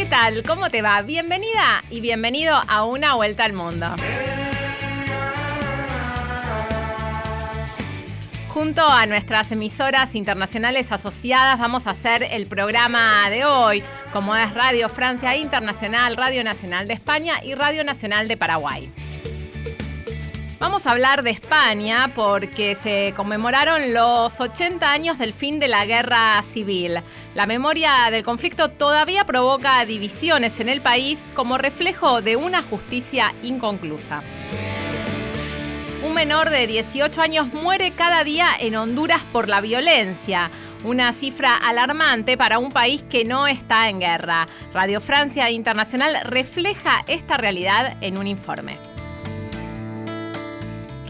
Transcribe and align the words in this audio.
¿qué 0.00 0.06
tal? 0.06 0.42
¿Cómo 0.44 0.70
te 0.70 0.80
va? 0.80 1.02
Bienvenida 1.02 1.84
y 1.90 2.00
bienvenido 2.00 2.58
a 2.68 2.86
Una 2.86 3.16
Vuelta 3.16 3.44
al 3.44 3.52
Mundo. 3.52 3.86
Junto 8.48 8.88
a 8.88 9.04
nuestras 9.04 9.52
emisoras 9.52 10.14
internacionales 10.14 10.90
asociadas 10.90 11.58
vamos 11.58 11.86
a 11.86 11.90
hacer 11.90 12.22
el 12.22 12.46
programa 12.46 13.28
de 13.28 13.44
hoy, 13.44 13.82
como 14.10 14.34
es 14.34 14.54
Radio 14.54 14.88
Francia 14.88 15.36
Internacional, 15.36 16.16
Radio 16.16 16.44
Nacional 16.44 16.88
de 16.88 16.94
España 16.94 17.34
y 17.44 17.54
Radio 17.54 17.84
Nacional 17.84 18.26
de 18.26 18.38
Paraguay. 18.38 18.90
Vamos 20.60 20.86
a 20.86 20.90
hablar 20.90 21.22
de 21.22 21.30
España 21.30 22.12
porque 22.14 22.74
se 22.74 23.14
conmemoraron 23.16 23.94
los 23.94 24.38
80 24.38 24.92
años 24.92 25.16
del 25.16 25.32
fin 25.32 25.58
de 25.58 25.68
la 25.68 25.86
guerra 25.86 26.42
civil. 26.42 27.00
La 27.34 27.46
memoria 27.46 28.10
del 28.10 28.22
conflicto 28.24 28.68
todavía 28.68 29.24
provoca 29.24 29.82
divisiones 29.86 30.60
en 30.60 30.68
el 30.68 30.82
país 30.82 31.22
como 31.34 31.56
reflejo 31.56 32.20
de 32.20 32.36
una 32.36 32.62
justicia 32.62 33.32
inconclusa. 33.42 34.22
Un 36.04 36.12
menor 36.12 36.50
de 36.50 36.66
18 36.66 37.22
años 37.22 37.54
muere 37.54 37.92
cada 37.92 38.22
día 38.22 38.48
en 38.58 38.76
Honduras 38.76 39.22
por 39.32 39.48
la 39.48 39.62
violencia, 39.62 40.50
una 40.84 41.14
cifra 41.14 41.56
alarmante 41.56 42.36
para 42.36 42.58
un 42.58 42.70
país 42.70 43.02
que 43.08 43.24
no 43.24 43.46
está 43.46 43.88
en 43.88 44.00
guerra. 44.00 44.44
Radio 44.74 45.00
Francia 45.00 45.50
Internacional 45.50 46.18
refleja 46.24 47.02
esta 47.06 47.38
realidad 47.38 47.96
en 48.02 48.18
un 48.18 48.26
informe. 48.26 48.76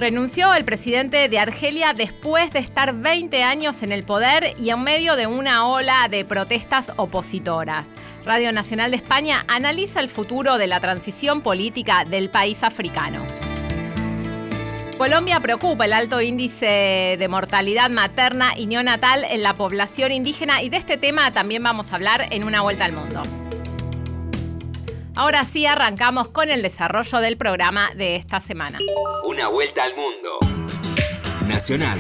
Renunció 0.01 0.55
el 0.55 0.65
presidente 0.65 1.29
de 1.29 1.39
Argelia 1.39 1.93
después 1.93 2.51
de 2.53 2.59
estar 2.59 2.95
20 2.95 3.43
años 3.43 3.83
en 3.83 3.93
el 3.93 4.03
poder 4.03 4.55
y 4.59 4.71
en 4.71 4.81
medio 4.81 5.15
de 5.15 5.27
una 5.27 5.67
ola 5.69 6.09
de 6.11 6.25
protestas 6.25 6.91
opositoras. 6.97 7.87
Radio 8.25 8.51
Nacional 8.51 8.93
de 8.93 8.97
España 8.97 9.45
analiza 9.47 10.01
el 10.01 10.09
futuro 10.09 10.57
de 10.57 10.69
la 10.69 10.81
transición 10.81 11.43
política 11.43 12.05
del 12.07 12.31
país 12.31 12.63
africano. 12.63 13.21
Colombia 14.97 15.39
preocupa 15.39 15.85
el 15.85 15.93
alto 15.93 16.23
índice 16.23 17.17
de 17.19 17.29
mortalidad 17.29 17.91
materna 17.91 18.57
y 18.57 18.69
neonatal 18.69 19.25
en 19.25 19.43
la 19.43 19.53
población 19.53 20.13
indígena 20.13 20.63
y 20.63 20.71
de 20.71 20.79
este 20.79 20.97
tema 20.97 21.31
también 21.31 21.63
vamos 21.63 21.93
a 21.93 21.97
hablar 21.97 22.27
en 22.31 22.47
una 22.47 22.63
vuelta 22.63 22.87
al 22.87 22.93
mundo. 22.93 23.21
Ahora 25.17 25.45
sí 25.45 25.67
arrancamos 25.67 26.29
con 26.29 26.51
el 26.51 26.63
desarrollo 26.63 27.19
del 27.19 27.37
programa 27.37 27.91
de 27.97 28.17
esta 28.17 28.41
semana. 28.41 28.79
Una 29.25 29.49
vuelta 29.49 29.83
al 29.85 29.93
mundo. 29.97 30.39
Nacional, 31.47 31.99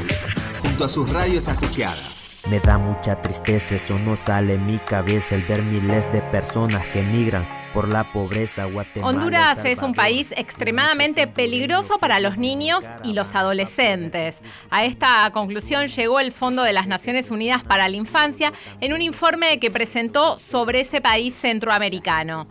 junto 0.62 0.84
a 0.84 0.88
sus 0.88 1.12
radios 1.12 1.48
asociadas. 1.48 2.40
Me 2.48 2.60
da 2.60 2.78
mucha 2.78 3.20
tristeza, 3.20 3.76
eso 3.76 3.98
no 3.98 4.16
sale 4.16 4.54
en 4.54 4.66
mi 4.66 4.78
cabeza 4.78 5.34
el 5.34 5.42
ver 5.42 5.62
miles 5.62 6.10
de 6.12 6.22
personas 6.22 6.86
que 6.88 7.00
emigran 7.00 7.46
por 7.72 7.88
la 7.88 8.12
pobreza. 8.12 8.64
Guatemala, 8.64 9.08
Honduras 9.08 9.64
es 9.64 9.82
un 9.82 9.94
país 9.94 10.32
extremadamente 10.36 11.26
peligroso 11.26 11.98
para 11.98 12.20
los 12.20 12.38
niños 12.38 12.84
y 13.04 13.12
los 13.12 13.34
adolescentes. 13.34 14.38
A 14.70 14.84
esta 14.84 15.30
conclusión 15.32 15.86
llegó 15.86 16.20
el 16.20 16.32
Fondo 16.32 16.62
de 16.62 16.72
las 16.72 16.86
Naciones 16.86 17.30
Unidas 17.30 17.62
para 17.62 17.88
la 17.88 17.96
Infancia 17.96 18.52
en 18.80 18.92
un 18.92 19.02
informe 19.02 19.58
que 19.58 19.70
presentó 19.70 20.38
sobre 20.38 20.80
ese 20.80 21.00
país 21.00 21.34
centroamericano. 21.34 22.46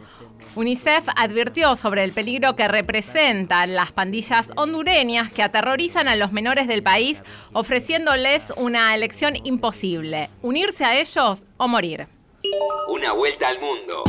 UNICEF 0.55 1.07
advirtió 1.15 1.75
sobre 1.75 2.03
el 2.03 2.11
peligro 2.11 2.55
que 2.55 2.67
representan 2.67 3.75
las 3.75 3.91
pandillas 3.91 4.51
hondureñas 4.55 5.31
que 5.31 5.43
aterrorizan 5.43 6.07
a 6.07 6.15
los 6.15 6.31
menores 6.31 6.67
del 6.67 6.83
país, 6.83 7.21
ofreciéndoles 7.53 8.53
una 8.57 8.93
elección 8.95 9.35
imposible, 9.43 10.29
unirse 10.41 10.85
a 10.85 10.99
ellos 10.99 11.45
o 11.57 11.67
morir. 11.67 12.07
Una 12.87 13.13
vuelta 13.13 13.47
al 13.49 13.59
mundo. 13.59 14.03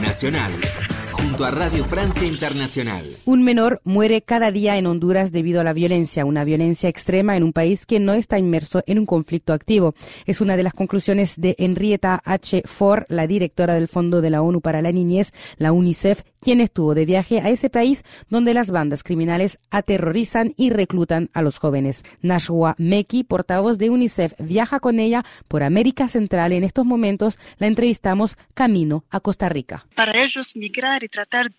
Nacional, 0.00 0.50
junto 1.38 1.44
a 1.44 1.50
Radio 1.52 1.84
Francia 1.84 2.26
Internacional. 2.26 3.04
Un 3.24 3.44
menor 3.44 3.80
muere 3.84 4.22
cada 4.22 4.50
día 4.50 4.76
en 4.76 4.86
Honduras 4.86 5.30
debido 5.30 5.60
a 5.60 5.64
la 5.64 5.72
violencia, 5.72 6.24
una 6.24 6.42
violencia 6.42 6.88
extrema 6.88 7.36
en 7.36 7.44
un 7.44 7.52
país 7.52 7.86
que 7.86 8.00
no 8.00 8.14
está 8.14 8.40
inmerso 8.40 8.82
en 8.88 8.98
un 8.98 9.06
conflicto 9.06 9.52
activo. 9.52 9.94
Es 10.26 10.40
una 10.40 10.56
de 10.56 10.64
las 10.64 10.72
conclusiones 10.72 11.34
de 11.36 11.54
Henrietta 11.56 12.20
H. 12.24 12.62
Ford, 12.64 13.04
la 13.06 13.28
directora 13.28 13.74
del 13.74 13.86
Fondo 13.86 14.20
de 14.20 14.30
la 14.30 14.42
ONU 14.42 14.60
para 14.60 14.82
la 14.82 14.90
Niñez, 14.90 15.30
la 15.58 15.70
UNICEF, 15.70 16.22
quien 16.40 16.60
estuvo 16.60 16.94
de 16.94 17.04
viaje 17.04 17.40
a 17.40 17.50
ese 17.50 17.70
país 17.70 18.02
donde 18.28 18.54
las 18.54 18.70
bandas 18.72 19.04
criminales 19.04 19.58
aterrorizan 19.70 20.54
y 20.56 20.70
reclutan 20.70 21.30
a 21.34 21.42
los 21.42 21.58
jóvenes. 21.58 22.02
Nashua 22.20 22.74
Meki, 22.78 23.22
portavoz 23.22 23.78
de 23.78 23.90
UNICEF, 23.90 24.34
viaja 24.40 24.80
con 24.80 24.98
ella 24.98 25.24
por 25.46 25.62
América 25.62 26.08
Central. 26.08 26.52
En 26.52 26.64
estos 26.64 26.84
momentos 26.84 27.38
la 27.58 27.68
entrevistamos 27.68 28.36
camino 28.54 29.04
a 29.10 29.20
Costa 29.20 29.48
Rica. 29.48 29.86
Para 29.94 30.20
ellos 30.20 30.56
migrar 30.56 31.04
y 31.04 31.08
tratar 31.08 31.27
tratar 31.28 31.50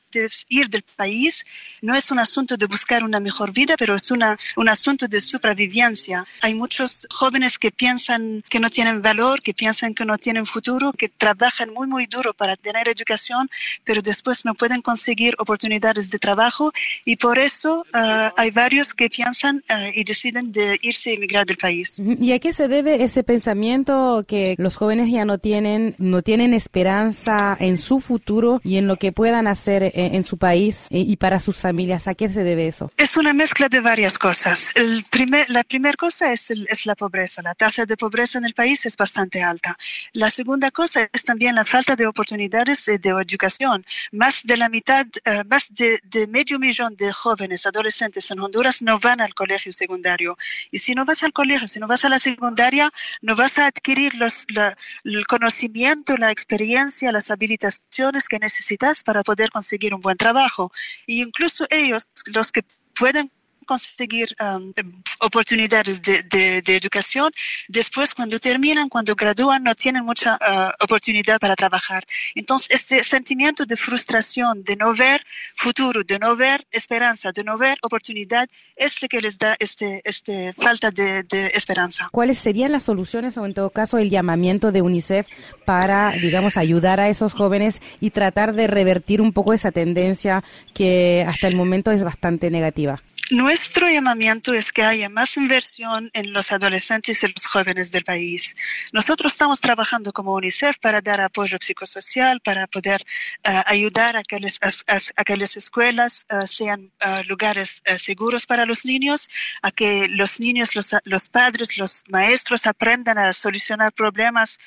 ir 0.49 0.69
del 0.69 0.83
país 0.95 1.45
no 1.81 1.95
es 1.95 2.11
un 2.11 2.19
asunto 2.19 2.57
de 2.57 2.65
buscar 2.65 3.03
una 3.03 3.19
mejor 3.19 3.51
vida, 3.51 3.75
pero 3.77 3.95
es 3.95 4.11
una, 4.11 4.37
un 4.55 4.69
asunto 4.69 5.07
de 5.07 5.21
supervivencia. 5.21 6.25
Hay 6.41 6.55
muchos 6.55 7.07
jóvenes 7.11 7.57
que 7.57 7.71
piensan 7.71 8.43
que 8.49 8.59
no 8.59 8.69
tienen 8.69 9.01
valor, 9.01 9.41
que 9.41 9.53
piensan 9.53 9.93
que 9.93 10.05
no 10.05 10.17
tienen 10.17 10.45
futuro, 10.45 10.91
que 10.93 11.09
trabajan 11.09 11.71
muy, 11.73 11.87
muy 11.87 12.05
duro 12.07 12.33
para 12.33 12.55
tener 12.55 12.87
educación, 12.87 13.49
pero 13.83 14.01
después 14.01 14.45
no 14.45 14.55
pueden 14.55 14.81
conseguir 14.81 15.35
oportunidades 15.37 16.09
de 16.09 16.19
trabajo 16.19 16.71
y 17.05 17.15
por 17.15 17.37
eso 17.37 17.85
uh, 17.93 18.31
hay 18.35 18.51
varios 18.51 18.93
que 18.93 19.09
piensan 19.09 19.63
uh, 19.69 19.91
y 19.93 20.03
deciden 20.03 20.51
de 20.51 20.79
irse 20.81 21.11
a 21.11 21.13
emigrar 21.13 21.45
del 21.45 21.57
país. 21.57 21.97
¿Y 21.99 22.31
a 22.31 22.39
qué 22.39 22.53
se 22.53 22.67
debe 22.67 23.03
ese 23.03 23.23
pensamiento 23.23 24.25
que 24.27 24.55
los 24.57 24.75
jóvenes 24.75 25.11
ya 25.11 25.25
no 25.25 25.37
tienen, 25.37 25.95
no 25.97 26.21
tienen 26.21 26.53
esperanza 26.53 27.55
en 27.59 27.77
su 27.77 27.99
futuro 27.99 28.61
y 28.63 28.77
en 28.77 28.87
lo 28.87 28.97
que 28.97 29.11
puedan 29.11 29.47
hacer 29.47 29.91
en, 30.05 30.23
su 30.23 30.37
país 30.37 30.87
y 30.89 31.15
para 31.17 31.39
sus 31.39 31.57
familias? 31.57 32.07
¿A 32.07 32.15
qué 32.15 32.29
se 32.29 32.43
debe 32.43 32.67
eso? 32.67 32.91
Es 32.97 33.17
una 33.17 33.33
mezcla 33.33 33.69
de 33.69 33.79
varias 33.79 34.17
cosas. 34.17 34.71
El 34.75 35.05
primer, 35.09 35.49
la 35.49 35.63
primera 35.63 35.95
cosa 35.95 36.31
es, 36.31 36.51
es 36.51 36.85
la 36.85 36.95
pobreza. 36.95 37.41
La 37.41 37.55
tasa 37.55 37.85
de 37.85 37.97
pobreza 37.97 38.37
en 38.37 38.45
el 38.45 38.53
país 38.53 38.85
es 38.85 38.95
bastante 38.95 39.41
alta. 39.41 39.77
La 40.13 40.29
segunda 40.29 40.71
cosa 40.71 41.09
es 41.11 41.23
también 41.23 41.55
la 41.55 41.65
falta 41.65 41.95
de 41.95 42.07
oportunidades 42.07 42.85
de 42.85 43.09
educación. 43.09 43.85
Más 44.11 44.41
de 44.43 44.57
la 44.57 44.69
mitad, 44.69 45.05
uh, 45.25 45.47
más 45.47 45.67
de, 45.69 45.99
de, 46.03 46.27
medio 46.27 46.59
millón 46.59 46.95
de 46.95 47.11
jóvenes 47.11 47.65
adolescentes 47.65 48.29
en 48.31 48.39
Honduras 48.39 48.81
no 48.81 48.99
van 48.99 49.21
al 49.21 49.33
colegio 49.33 49.71
secundario. 49.71 50.37
Y 50.71 50.79
si 50.79 50.93
no 50.93 51.05
vas 51.05 51.23
al 51.23 51.33
colegio, 51.33 51.67
si 51.67 51.79
no 51.79 51.87
vas 51.87 52.05
a 52.05 52.09
la 52.09 52.19
secundaria, 52.19 52.91
no 53.21 53.35
vas 53.35 53.57
a 53.59 53.67
adquirir 53.67 54.13
los, 54.15 54.45
la, 54.49 54.77
el 55.03 55.25
conocimiento, 55.27 56.17
la 56.17 56.31
experiencia, 56.31 57.11
las 57.11 57.31
habilitaciones 57.31 58.27
que 58.27 58.39
necesitas 58.39 59.03
para 59.03 59.23
poder 59.23 59.49
conseguir 59.51 59.88
un 59.93 60.01
buen 60.01 60.17
trabajo. 60.17 60.71
Y 61.05 61.21
incluso 61.21 61.65
ellos, 61.69 62.07
los 62.25 62.51
que 62.51 62.63
pueden 62.97 63.31
conseguir 63.69 64.35
um, 64.41 64.73
oportunidades 65.19 66.01
de, 66.01 66.63
educación. 66.81 67.31
Después, 67.67 68.15
cuando 68.15 68.39
terminan, 68.39 68.89
cuando 68.89 69.13
gradúan, 69.13 69.61
no 69.63 69.75
tienen 69.75 70.03
mucha 70.03 70.31
uh, 70.37 70.83
oportunidad 70.83 71.37
para 71.39 71.55
trabajar. 71.55 72.03
Entonces, 72.33 72.67
este 72.71 73.03
sentimiento 73.03 73.65
de 73.71 73.77
frustración, 73.77 74.63
de 74.63 74.75
no 74.75 74.95
ver 74.95 75.19
futuro, 75.55 76.03
de 76.03 76.17
no 76.17 76.35
ver 76.35 76.65
esperanza, 76.71 77.31
de 77.31 77.43
no 77.43 77.59
ver 77.59 77.77
oportunidad, 77.83 78.49
es 78.75 78.99
lo 79.03 79.07
que 79.07 79.21
les 79.21 79.37
da 79.37 79.55
este, 79.59 80.01
este 80.03 80.53
falta 80.53 80.89
de, 80.89 81.21
de 81.23 81.51
esperanza. 81.53 82.09
¿Cuáles 82.11 82.39
serían 82.39 82.71
las 82.71 82.83
soluciones 82.83 83.37
o, 83.37 83.45
en 83.45 83.53
todo 83.53 83.69
caso, 83.69 83.99
el 83.99 84.09
llamamiento 84.09 84.71
de 84.71 84.81
UNICEF 84.81 85.27
para, 85.65 86.11
digamos, 86.13 86.57
ayudar 86.57 86.99
a 86.99 87.09
esos 87.09 87.33
jóvenes 87.33 87.81
y 88.01 88.09
tratar 88.09 88.55
de 88.55 88.65
revertir 88.65 89.21
un 89.21 89.31
poco 89.31 89.53
esa 89.53 89.71
tendencia 89.71 90.43
que 90.73 91.23
hasta 91.27 91.47
el 91.47 91.55
momento 91.55 91.91
es 91.91 92.03
bastante 92.03 92.49
negativa? 92.49 92.99
Nuestro 93.31 93.87
llamamiento 93.87 94.55
es 94.55 94.71
que 94.71 94.81
haya 94.81 95.07
más 95.07 95.37
inversión 95.37 96.09
en 96.13 96.33
los 96.33 96.51
adolescentes 96.51 97.23
y 97.23 97.27
los 97.27 97.45
jóvenes 97.45 97.91
del 97.91 98.03
país. 98.03 98.55
Nosotros 98.91 99.33
estamos 99.33 99.61
trabajando 99.61 100.11
como 100.11 100.33
UNICEF 100.33 100.79
para 100.79 100.99
dar 100.99 101.21
apoyo 101.21 101.59
psicosocial, 101.61 102.41
para 102.41 102.65
poder 102.65 103.05
uh, 103.47 103.61
ayudar 103.67 104.17
a 104.17 104.23
que, 104.23 104.39
les, 104.39 104.59
a, 104.63 105.23
que 105.23 105.37
las 105.37 105.57
escuelas 105.57 106.25
uh, 106.31 106.47
sean 106.47 106.91
uh, 107.05 107.21
lugares 107.27 107.83
seguros 107.97 108.47
para 108.47 108.65
los 108.65 108.83
niños, 108.83 109.29
a 109.61 109.69
que 109.69 110.07
los 110.07 110.39
niños, 110.39 110.75
los, 110.75 110.95
los 111.03 111.29
padres, 111.29 111.77
los 111.77 112.03
maestros 112.09 112.65
aprendan 112.65 113.19
a 113.19 113.33
solucionar 113.33 113.93
problemas 113.93 114.59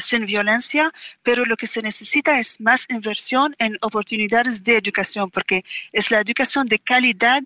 sin 0.00 0.24
violencia, 0.24 0.90
pero 1.22 1.44
lo 1.44 1.56
que 1.56 1.66
se 1.66 1.82
necesita 1.82 2.38
es 2.38 2.58
más 2.58 2.86
inversión 2.88 3.54
en 3.58 3.76
oportunidades 3.82 4.64
de 4.64 4.78
educación, 4.78 5.30
porque 5.30 5.62
es 5.92 6.10
la 6.10 6.20
educación 6.20 6.66
de 6.68 6.78
calidad 6.78 7.42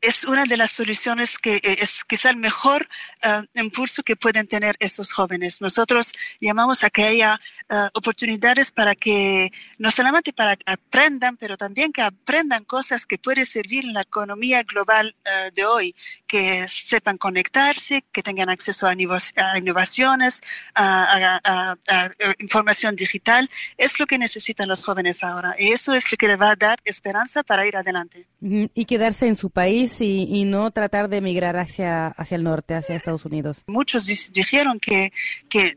es 0.00 0.24
una 0.24 0.44
de 0.44 0.56
las 0.56 0.72
soluciones 0.72 1.38
que 1.38 1.56
eh, 1.56 1.78
es 1.80 2.04
quizá 2.04 2.30
el 2.30 2.36
mejor 2.36 2.88
uh, 3.24 3.60
impulso 3.60 4.02
que 4.02 4.16
pueden 4.16 4.46
tener 4.46 4.76
esos 4.78 5.12
jóvenes. 5.12 5.60
Nosotros 5.60 6.12
llamamos 6.40 6.84
a 6.84 6.90
que 6.90 7.04
haya 7.04 7.40
uh, 7.70 7.88
oportunidades 7.94 8.70
para 8.70 8.94
que, 8.94 9.50
no 9.78 9.90
solamente 9.90 10.32
para 10.32 10.56
que 10.56 10.64
aprendan, 10.66 11.36
pero 11.36 11.56
también 11.56 11.92
que 11.92 12.02
aprendan 12.02 12.64
cosas 12.64 13.06
que 13.06 13.18
pueden 13.18 13.46
servir 13.46 13.84
en 13.84 13.94
la 13.94 14.02
economía 14.02 14.62
global 14.62 15.14
de 15.54 15.64
hoy, 15.64 15.94
que 16.26 16.66
sepan 16.68 17.18
conectarse, 17.18 18.04
que 18.12 18.22
tengan 18.22 18.48
acceso 18.48 18.86
a, 18.86 18.94
innovaciones, 18.94 20.42
a, 20.74 21.40
a, 21.44 22.10
información 22.38 22.96
digital. 22.96 23.50
Es 23.76 23.98
lo 24.00 24.06
que 24.06 24.18
necesitan 24.18 24.68
los 24.68 24.84
jóvenes 24.84 25.22
ahora 25.24 25.54
y 25.58 25.72
eso 25.72 25.94
es 25.94 26.10
lo 26.10 26.18
que 26.18 26.28
les 26.28 26.40
va 26.40 26.52
a 26.52 26.56
dar 26.56 26.78
esperanza 26.84 27.42
para 27.42 27.66
ir 27.66 27.76
adelante. 27.76 28.26
Y 28.40 28.84
quedarse 28.84 29.26
en 29.26 29.36
su 29.36 29.50
país 29.50 29.87
y, 30.00 30.44
no 30.44 30.70
tratar 30.70 31.08
de 31.08 31.18
emigrar 31.18 31.56
hacia, 31.56 32.08
hacia 32.08 32.36
el 32.36 32.44
norte, 32.44 32.74
hacia 32.74 32.96
Estados 32.96 33.24
Unidos? 33.24 33.64
Muchos 33.66 34.06
dijeron 34.32 34.78
que, 34.80 35.12
que 35.48 35.76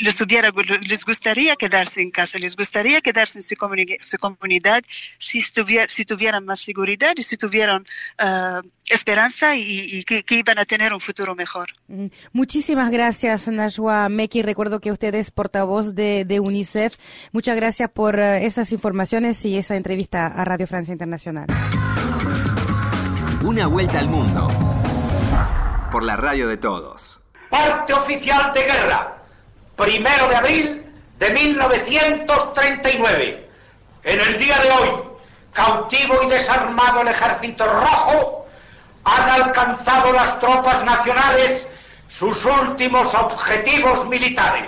les, 0.00 0.20
hubiera, 0.20 0.50
les 0.82 1.04
gustaría 1.04 1.56
quedarse 1.56 2.00
en 2.00 2.10
casa, 2.10 2.38
les 2.38 2.56
gustaría 2.56 3.00
quedarse 3.00 3.38
en 3.38 3.42
su, 3.42 3.54
su 4.00 4.18
comunidad 4.18 4.82
si, 5.18 5.42
si 5.42 6.04
tuvieran 6.04 6.44
más 6.44 6.60
seguridad 6.60 7.12
y 7.16 7.22
si 7.22 7.36
tuvieran 7.36 7.86
uh, 8.22 8.66
esperanza 8.88 9.56
y, 9.56 10.04
que, 10.04 10.24
iban 10.30 10.58
a 10.58 10.64
tener 10.64 10.92
un 10.92 11.00
futuro 11.00 11.34
mejor. 11.34 11.68
Mm, 11.88 12.06
muchísimas 12.32 12.90
gracias, 12.90 13.48
Nashua 13.48 14.08
Meki. 14.08 14.42
Recuerdo 14.42 14.80
que 14.80 14.92
usted 14.92 15.14
es 15.14 15.30
portavoz 15.30 15.94
de, 15.94 16.24
de 16.24 16.40
UNICEF. 16.40 16.96
Muchas 17.32 17.56
gracias 17.56 17.90
por 17.90 18.16
uh, 18.16 18.38
esas 18.40 18.72
informaciones 18.72 19.44
y 19.44 19.56
esa 19.56 19.76
entrevista 19.76 20.26
a 20.26 20.44
Radio 20.44 20.66
Francia 20.66 20.92
Internacional. 20.92 21.46
Una 23.44 23.68
vuelta 23.68 24.00
al 24.00 24.08
mundo. 24.08 24.48
Por 25.92 26.02
la 26.02 26.16
radio 26.16 26.48
de 26.48 26.56
todos. 26.56 27.20
Parte 27.48 27.92
oficial 27.92 28.52
de 28.52 28.64
guerra. 28.64 29.18
Primero 29.76 30.28
de 30.28 30.36
abril 30.36 30.84
de 31.18 31.30
1939. 31.30 33.48
En 34.02 34.20
el 34.20 34.38
día 34.38 34.58
de 34.58 34.72
hoy, 34.72 34.90
cautivo 35.52 36.20
y 36.24 36.28
desarmado 36.28 37.02
el 37.02 37.08
ejército 37.08 37.64
rojo, 37.64 38.46
han 39.04 39.30
alcanzado 39.30 40.12
las 40.12 40.40
tropas 40.40 40.82
nacionales 40.84 41.68
sus 42.08 42.44
últimos 42.44 43.14
objetivos 43.14 44.04
militares. 44.08 44.66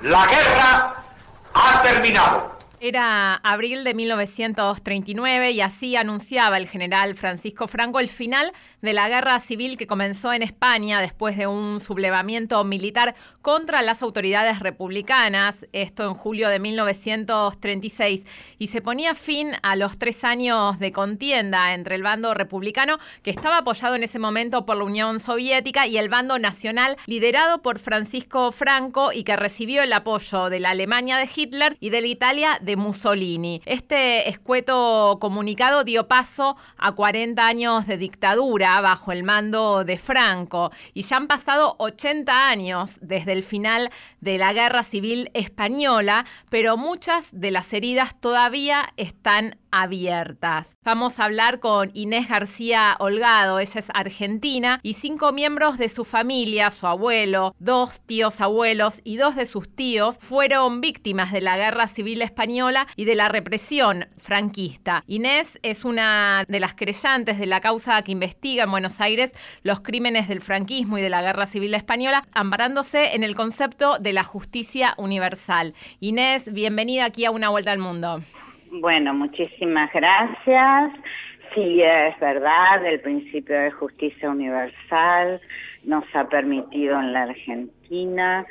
La 0.00 0.26
guerra 0.26 0.94
ha 1.52 1.82
terminado. 1.82 2.56
Era 2.80 3.34
abril 3.34 3.82
de 3.82 3.92
1939 3.92 5.50
y 5.50 5.60
así 5.60 5.96
anunciaba 5.96 6.58
el 6.58 6.68
general 6.68 7.16
Francisco 7.16 7.66
Franco 7.66 7.98
el 7.98 8.08
final 8.08 8.52
de 8.82 8.92
la 8.92 9.08
guerra 9.08 9.40
civil 9.40 9.76
que 9.76 9.88
comenzó 9.88 10.32
en 10.32 10.42
España 10.42 11.00
después 11.00 11.36
de 11.36 11.48
un 11.48 11.80
sublevamiento 11.80 12.62
militar 12.62 13.16
contra 13.42 13.82
las 13.82 14.02
autoridades 14.02 14.60
republicanas, 14.60 15.66
esto 15.72 16.04
en 16.04 16.14
julio 16.14 16.48
de 16.48 16.60
1936, 16.60 18.24
y 18.58 18.68
se 18.68 18.80
ponía 18.80 19.16
fin 19.16 19.52
a 19.62 19.74
los 19.74 19.98
tres 19.98 20.22
años 20.22 20.78
de 20.78 20.92
contienda 20.92 21.74
entre 21.74 21.96
el 21.96 22.04
bando 22.04 22.32
republicano, 22.34 22.98
que 23.24 23.30
estaba 23.30 23.58
apoyado 23.58 23.96
en 23.96 24.04
ese 24.04 24.20
momento 24.20 24.64
por 24.66 24.76
la 24.76 24.84
Unión 24.84 25.18
Soviética, 25.18 25.86
y 25.86 25.98
el 25.98 26.08
bando 26.08 26.38
nacional 26.38 26.96
liderado 27.06 27.62
por 27.62 27.80
Francisco 27.80 28.52
Franco 28.52 29.12
y 29.12 29.24
que 29.24 29.36
recibió 29.36 29.82
el 29.82 29.92
apoyo 29.92 30.48
de 30.48 30.60
la 30.60 30.70
Alemania 30.70 31.16
de 31.16 31.28
Hitler 31.34 31.76
y 31.80 31.90
de 31.90 32.00
la 32.00 32.06
Italia 32.06 32.58
de 32.60 32.67
Mussolini. 32.76 33.62
Este 33.66 34.28
escueto 34.28 35.18
comunicado 35.20 35.84
dio 35.84 36.08
paso 36.08 36.56
a 36.76 36.92
40 36.92 37.46
años 37.46 37.86
de 37.86 37.96
dictadura 37.96 38.80
bajo 38.80 39.12
el 39.12 39.22
mando 39.22 39.84
de 39.84 39.98
Franco 39.98 40.70
y 40.94 41.02
ya 41.02 41.16
han 41.16 41.26
pasado 41.26 41.76
80 41.78 42.48
años 42.48 42.98
desde 43.00 43.32
el 43.32 43.42
final 43.42 43.90
de 44.20 44.38
la 44.38 44.52
Guerra 44.52 44.82
Civil 44.82 45.30
Española, 45.34 46.24
pero 46.50 46.76
muchas 46.76 47.28
de 47.32 47.50
las 47.50 47.72
heridas 47.72 48.20
todavía 48.20 48.92
están 48.96 49.56
abiertas. 49.70 50.76
Vamos 50.82 51.18
a 51.18 51.24
hablar 51.24 51.60
con 51.60 51.90
Inés 51.94 52.28
García 52.28 52.96
Holgado, 52.98 53.58
ella 53.58 53.80
es 53.80 53.90
argentina, 53.94 54.80
y 54.82 54.94
cinco 54.94 55.32
miembros 55.32 55.78
de 55.78 55.88
su 55.88 56.04
familia, 56.04 56.70
su 56.70 56.86
abuelo, 56.86 57.54
dos 57.58 58.00
tíos 58.02 58.40
abuelos 58.40 59.00
y 59.04 59.16
dos 59.16 59.36
de 59.36 59.46
sus 59.46 59.74
tíos 59.74 60.18
fueron 60.18 60.80
víctimas 60.80 61.32
de 61.32 61.40
la 61.40 61.56
Guerra 61.56 61.88
Civil 61.88 62.22
Española 62.22 62.86
y 62.96 63.04
de 63.04 63.14
la 63.14 63.28
represión 63.28 64.08
franquista. 64.16 65.04
Inés 65.06 65.58
es 65.62 65.84
una 65.84 66.44
de 66.48 66.60
las 66.60 66.74
creyentes 66.74 67.38
de 67.38 67.46
la 67.46 67.60
causa 67.60 68.00
que 68.02 68.12
investiga 68.12 68.64
en 68.64 68.70
Buenos 68.70 69.00
Aires 69.00 69.32
los 69.62 69.80
crímenes 69.80 70.28
del 70.28 70.40
franquismo 70.40 70.98
y 70.98 71.02
de 71.02 71.10
la 71.10 71.22
Guerra 71.22 71.46
Civil 71.46 71.74
Española, 71.74 72.26
amparándose 72.32 73.14
en 73.14 73.24
el 73.24 73.34
concepto 73.34 73.98
de 73.98 74.12
la 74.12 74.24
justicia 74.24 74.94
universal. 74.96 75.74
Inés, 76.00 76.52
bienvenida 76.52 77.04
aquí 77.04 77.24
a 77.24 77.30
Una 77.30 77.48
Vuelta 77.48 77.72
al 77.72 77.78
Mundo. 77.78 78.22
Bueno, 78.70 79.14
muchísimas 79.14 79.90
gracias. 79.92 80.92
Sí, 81.54 81.80
es 81.82 82.18
verdad, 82.20 82.84
el 82.84 83.00
principio 83.00 83.58
de 83.58 83.70
justicia 83.70 84.28
universal 84.28 85.40
nos 85.84 86.04
ha 86.14 86.28
permitido 86.28 87.00
en 87.00 87.14
la 87.14 87.22
Argentina 87.22 88.44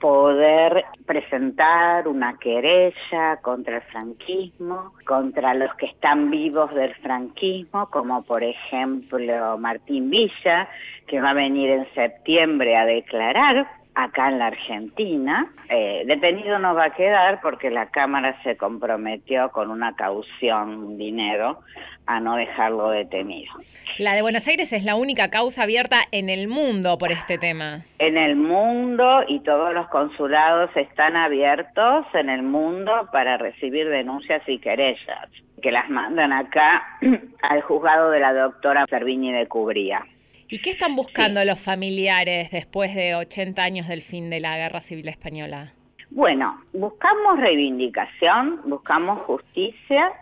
poder 0.00 0.84
presentar 1.06 2.06
una 2.06 2.38
querella 2.38 3.38
contra 3.42 3.76
el 3.76 3.82
franquismo, 3.82 4.92
contra 5.04 5.54
los 5.54 5.74
que 5.74 5.86
están 5.86 6.30
vivos 6.30 6.72
del 6.74 6.94
franquismo, 6.96 7.90
como 7.90 8.22
por 8.22 8.44
ejemplo 8.44 9.58
Martín 9.58 10.10
Villa, 10.10 10.68
que 11.06 11.20
va 11.20 11.30
a 11.30 11.34
venir 11.34 11.70
en 11.70 11.86
septiembre 11.94 12.76
a 12.76 12.84
declarar 12.84 13.66
acá 13.94 14.28
en 14.28 14.38
la 14.38 14.46
Argentina. 14.46 15.52
Eh, 15.68 16.02
detenido 16.06 16.58
no 16.58 16.74
va 16.74 16.86
a 16.86 16.94
quedar 16.94 17.40
porque 17.40 17.70
la 17.70 17.86
Cámara 17.90 18.40
se 18.42 18.56
comprometió 18.56 19.50
con 19.50 19.70
una 19.70 19.94
caución, 19.94 20.98
dinero, 20.98 21.60
a 22.06 22.20
no 22.20 22.36
dejarlo 22.36 22.90
detenido. 22.90 23.52
La 23.98 24.14
de 24.14 24.22
Buenos 24.22 24.46
Aires 24.48 24.72
es 24.72 24.84
la 24.84 24.96
única 24.96 25.30
causa 25.30 25.62
abierta 25.62 25.98
en 26.10 26.28
el 26.28 26.48
mundo 26.48 26.98
por 26.98 27.12
este 27.12 27.38
tema. 27.38 27.84
En 27.98 28.16
el 28.16 28.36
mundo 28.36 29.22
y 29.28 29.40
todos 29.40 29.72
los 29.72 29.86
consulados 29.88 30.70
están 30.76 31.16
abiertos 31.16 32.04
en 32.14 32.28
el 32.28 32.42
mundo 32.42 33.08
para 33.12 33.38
recibir 33.38 33.88
denuncias 33.88 34.42
y 34.48 34.58
querellas, 34.58 35.28
que 35.62 35.70
las 35.70 35.88
mandan 35.88 36.32
acá 36.32 36.98
al 37.42 37.62
juzgado 37.62 38.10
de 38.10 38.20
la 38.20 38.32
doctora 38.32 38.84
Servini 38.90 39.32
de 39.32 39.46
Cubría. 39.46 40.04
¿Y 40.48 40.58
qué 40.58 40.70
están 40.70 40.94
buscando 40.94 41.42
los 41.44 41.58
familiares 41.58 42.50
después 42.50 42.94
de 42.94 43.14
80 43.14 43.62
años 43.62 43.88
del 43.88 44.02
fin 44.02 44.28
de 44.28 44.40
la 44.40 44.56
Guerra 44.58 44.80
Civil 44.80 45.08
Española? 45.08 45.72
Bueno, 46.10 46.62
buscamos 46.74 47.40
reivindicación, 47.40 48.60
buscamos 48.66 49.22
justicia, 49.22 50.12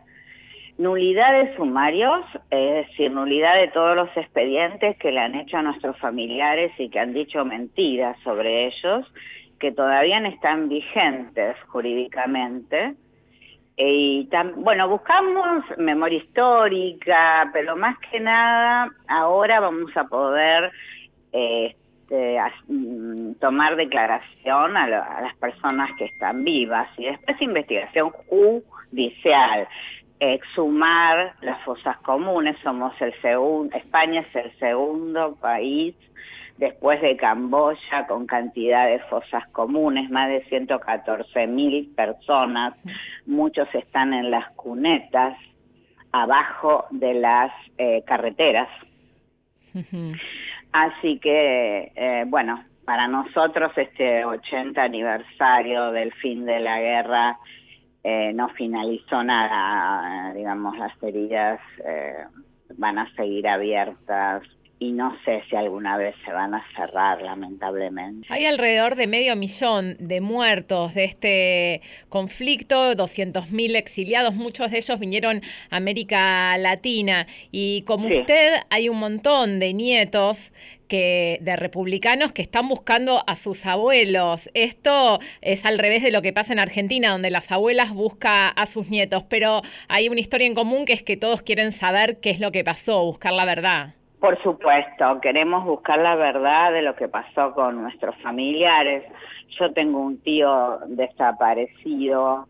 nulidad 0.78 1.32
de 1.32 1.56
sumarios, 1.56 2.24
es 2.50 2.86
decir, 2.86 3.10
nulidad 3.10 3.56
de 3.56 3.68
todos 3.68 3.96
los 3.96 4.16
expedientes 4.16 4.96
que 4.98 5.10
le 5.10 5.20
han 5.20 5.34
hecho 5.34 5.56
a 5.56 5.62
nuestros 5.62 5.98
familiares 5.98 6.70
y 6.78 6.88
que 6.88 7.00
han 7.00 7.12
dicho 7.12 7.44
mentiras 7.44 8.16
sobre 8.22 8.66
ellos, 8.66 9.12
que 9.58 9.72
todavía 9.72 10.20
no 10.20 10.28
están 10.28 10.68
vigentes 10.68 11.56
jurídicamente 11.66 12.94
y 13.76 14.28
bueno, 14.56 14.88
buscamos 14.88 15.64
memoria 15.78 16.18
histórica, 16.18 17.50
pero 17.52 17.74
más 17.76 17.96
que 18.10 18.20
nada 18.20 18.90
ahora 19.08 19.60
vamos 19.60 19.96
a 19.96 20.04
poder 20.04 20.70
este, 21.32 22.38
mm, 22.68 23.34
tomar 23.34 23.76
declaración 23.76 24.76
a, 24.76 24.86
las 24.86 25.34
personas 25.36 25.90
que 25.96 26.04
están 26.04 26.44
vivas 26.44 26.88
y 26.98 27.06
después 27.06 27.40
investigación 27.40 28.10
judicial, 28.28 29.66
exhumar 30.20 31.34
las 31.40 31.60
fosas 31.64 31.96
comunes. 31.98 32.56
Somos 32.62 32.92
el 33.00 33.18
segundo, 33.22 33.74
España 33.74 34.20
es 34.20 34.36
el 34.36 34.58
segundo 34.58 35.34
país 35.40 35.94
después 36.58 37.00
de 37.00 37.16
Camboya 37.16 38.06
con 38.06 38.26
cantidad 38.26 38.86
de 38.86 38.98
fosas 39.00 39.46
comunes, 39.48 40.10
más 40.10 40.28
de 40.28 40.44
114 40.44 41.46
mil 41.46 41.88
personas, 41.94 42.74
muchos 43.26 43.68
están 43.74 44.12
en 44.14 44.30
las 44.30 44.50
cunetas, 44.52 45.36
abajo 46.12 46.86
de 46.90 47.14
las 47.14 47.50
eh, 47.78 48.02
carreteras. 48.06 48.68
Así 50.72 51.18
que, 51.18 51.92
eh, 51.94 52.24
bueno, 52.26 52.62
para 52.84 53.08
nosotros 53.08 53.72
este 53.76 54.24
80 54.24 54.82
aniversario 54.82 55.92
del 55.92 56.12
fin 56.14 56.44
de 56.44 56.60
la 56.60 56.80
guerra 56.80 57.38
eh, 58.04 58.32
no 58.34 58.48
finalizó 58.50 59.22
nada, 59.22 60.34
digamos, 60.34 60.76
las 60.76 60.92
heridas 61.02 61.60
van 62.76 62.98
a 62.98 63.14
seguir 63.14 63.46
abiertas 63.48 64.42
y 64.82 64.90
no 64.90 65.16
sé 65.24 65.44
si 65.48 65.54
alguna 65.54 65.96
vez 65.96 66.16
se 66.24 66.32
van 66.32 66.54
a 66.54 66.66
cerrar, 66.74 67.22
lamentablemente. 67.22 68.26
Hay 68.28 68.46
alrededor 68.46 68.96
de 68.96 69.06
medio 69.06 69.36
millón 69.36 69.96
de 70.00 70.20
muertos 70.20 70.94
de 70.94 71.04
este 71.04 71.82
conflicto, 72.08 72.94
200.000 72.94 73.76
exiliados, 73.76 74.34
muchos 74.34 74.72
de 74.72 74.78
ellos 74.78 74.98
vinieron 74.98 75.40
a 75.70 75.76
América 75.76 76.58
Latina 76.58 77.28
y 77.52 77.82
como 77.82 78.08
usted 78.08 78.54
hay 78.70 78.88
un 78.88 78.98
montón 78.98 79.60
de 79.60 79.72
nietos 79.72 80.50
que, 80.88 81.38
de 81.42 81.54
republicanos 81.54 82.32
que 82.32 82.42
están 82.42 82.68
buscando 82.68 83.22
a 83.28 83.36
sus 83.36 83.66
abuelos. 83.66 84.50
Esto 84.52 85.20
es 85.42 85.64
al 85.64 85.78
revés 85.78 86.02
de 86.02 86.10
lo 86.10 86.22
que 86.22 86.32
pasa 86.32 86.52
en 86.52 86.58
Argentina, 86.58 87.12
donde 87.12 87.30
las 87.30 87.52
abuelas 87.52 87.92
buscan 87.92 88.52
a 88.56 88.66
sus 88.66 88.90
nietos, 88.90 89.22
pero 89.28 89.62
hay 89.86 90.08
una 90.08 90.18
historia 90.18 90.48
en 90.48 90.56
común 90.56 90.86
que 90.86 90.92
es 90.92 91.04
que 91.04 91.16
todos 91.16 91.42
quieren 91.42 91.70
saber 91.70 92.18
qué 92.18 92.30
es 92.30 92.40
lo 92.40 92.50
que 92.50 92.64
pasó, 92.64 93.04
buscar 93.04 93.32
la 93.32 93.44
verdad. 93.44 93.94
Por 94.22 94.40
supuesto, 94.40 95.20
queremos 95.20 95.64
buscar 95.64 95.98
la 95.98 96.14
verdad 96.14 96.72
de 96.72 96.82
lo 96.82 96.94
que 96.94 97.08
pasó 97.08 97.52
con 97.54 97.82
nuestros 97.82 98.14
familiares. 98.22 99.02
Yo 99.58 99.72
tengo 99.72 99.98
un 99.98 100.22
tío 100.22 100.78
desaparecido, 100.86 102.46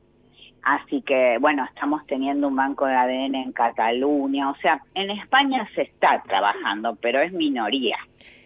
así 0.62 1.00
que 1.00 1.38
bueno, 1.40 1.64
estamos 1.64 2.06
teniendo 2.06 2.48
un 2.48 2.56
banco 2.56 2.84
de 2.84 2.94
ADN 2.94 3.36
en 3.36 3.52
Cataluña, 3.52 4.50
o 4.50 4.56
sea, 4.56 4.82
en 4.94 5.12
España 5.12 5.66
se 5.74 5.84
está 5.84 6.22
trabajando, 6.28 6.94
pero 6.96 7.22
es 7.22 7.32
minoría. 7.32 7.96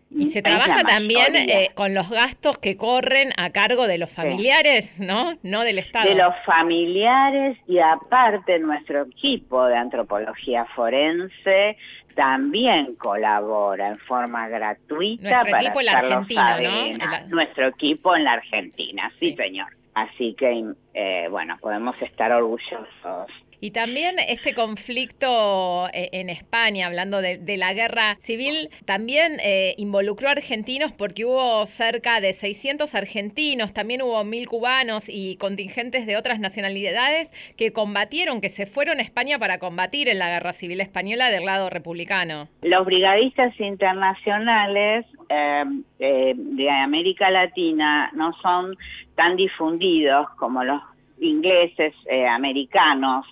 Y 0.08 0.26
se 0.26 0.40
trabaja 0.40 0.84
también 0.84 1.34
eh, 1.34 1.70
con 1.74 1.94
los 1.94 2.08
gastos 2.08 2.58
que 2.58 2.76
corren 2.76 3.32
a 3.36 3.50
cargo 3.50 3.88
de 3.88 3.98
los 3.98 4.08
familiares, 4.08 5.00
¿no? 5.00 5.34
No 5.42 5.62
del 5.62 5.80
Estado. 5.80 6.08
De 6.08 6.14
los 6.14 6.32
familiares 6.44 7.58
y 7.66 7.80
aparte 7.80 8.60
nuestro 8.60 9.02
equipo 9.02 9.66
de 9.66 9.76
antropología 9.76 10.64
forense 10.76 11.76
también 12.16 12.96
colabora 12.96 13.90
en 13.90 13.98
forma 13.98 14.48
gratuita 14.48 15.22
Nuestro 15.22 15.50
para 15.50 15.62
equipo 15.62 15.80
en 15.80 15.86
la 15.86 15.98
Argentina, 15.98 16.60
¿no? 16.60 17.28
Nuestro 17.28 17.66
equipo 17.68 18.16
en 18.16 18.24
la 18.24 18.32
Argentina, 18.32 19.10
sí, 19.14 19.36
señor. 19.36 19.68
Así 19.94 20.34
que, 20.34 20.64
eh, 20.94 21.28
bueno, 21.30 21.56
podemos 21.60 21.94
estar 22.02 22.32
orgullosos 22.32 23.30
y 23.60 23.70
también 23.70 24.16
este 24.28 24.54
conflicto 24.54 25.88
eh, 25.92 26.10
en 26.12 26.30
España, 26.30 26.86
hablando 26.86 27.20
de, 27.20 27.56
la 27.56 27.72
guerra 27.72 28.16
civil, 28.20 28.68
también 28.84 29.38
eh, 29.42 29.74
involucró 29.78 30.28
a 30.28 30.32
argentinos 30.32 30.92
porque 30.92 31.24
hubo 31.24 31.64
cerca 31.64 32.20
de 32.20 32.32
600 32.32 32.94
argentinos, 32.94 33.72
también 33.72 34.02
hubo 34.02 34.22
mil 34.24 34.46
cubanos 34.46 35.04
y 35.08 35.36
contingentes 35.36 36.06
de 36.06 36.16
otras 36.16 36.38
nacionalidades 36.38 37.30
que 37.56 37.72
combatieron, 37.72 38.40
que 38.40 38.50
se 38.50 38.66
fueron 38.66 38.98
a 38.98 39.02
España 39.02 39.38
para 39.38 39.58
combatir 39.58 40.08
en 40.08 40.18
la 40.18 40.28
guerra 40.28 40.52
civil 40.52 40.80
española 40.80 41.30
del 41.30 41.44
lado 41.44 41.70
republicano. 41.70 42.48
Los 42.62 42.84
brigadistas 42.84 43.58
internacionales 43.58 45.06
em, 45.28 45.82
eh, 45.98 46.34
de 46.36 46.70
América 46.70 47.30
Latina 47.30 48.10
no 48.14 48.32
son 48.42 48.76
tan 49.14 49.36
difundidos 49.36 50.28
como 50.36 50.62
los 50.62 50.82
ingleses, 51.18 51.94
eh, 52.06 52.26
americanos. 52.26 53.26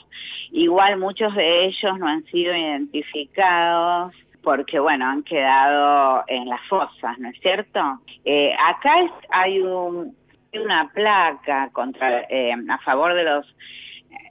Igual 0.51 0.99
muchos 0.99 1.35
de 1.35 1.67
ellos 1.67 1.99
no 1.99 2.07
han 2.07 2.25
sido 2.27 2.55
identificados 2.55 4.15
porque, 4.43 4.79
bueno, 4.79 5.07
han 5.07 5.23
quedado 5.23 6.25
en 6.29 6.49
las 6.49 6.61
fosas, 6.69 7.19
¿no 7.19 7.31
es 7.31 7.41
cierto? 7.41 7.81
Eh, 8.25 8.55
acá 8.55 8.95
hay 9.31 9.61
una 9.61 10.91
placa 10.93 11.71
contra, 11.73 12.27
eh, 12.29 12.55
a 12.69 12.79
favor 12.79 13.15
de 13.15 13.25
los 13.25 13.47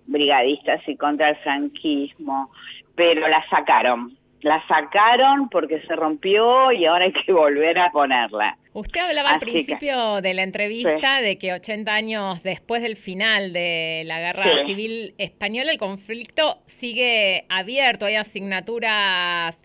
brigadistas 0.06 0.82
y 0.88 0.96
contra 0.96 1.30
el 1.30 1.36
franquismo, 1.38 2.52
pero 2.96 3.28
la 3.28 3.44
sacaron 3.50 4.16
la 4.44 4.66
sacaron 4.68 5.50
porque 5.50 5.82
se 5.88 5.96
rompió 5.96 6.72
y 6.72 6.86
ahora 6.86 7.06
hay 7.06 7.14
que 7.14 7.32
volver 7.32 7.80
a 7.80 7.90
ponerla. 7.92 8.58
Usted 8.74 9.02
hablaba 9.02 9.32
al 9.32 9.40
principio 9.40 10.22
de 10.22 10.34
la 10.34 10.44
entrevista 10.44 11.22
de 11.22 11.38
que 11.38 11.54
80 11.54 11.94
años 11.94 12.44
después 12.44 12.82
del 12.82 12.98
final 12.98 13.54
de 13.54 14.04
la 14.06 14.20
guerra 14.20 14.66
civil 14.66 15.14
española, 15.18 15.72
el 15.72 15.78
conflicto 15.78 16.58
sigue 16.66 17.46
abierto, 17.50 18.06
hay 18.06 18.16
asignaturas 18.16 19.62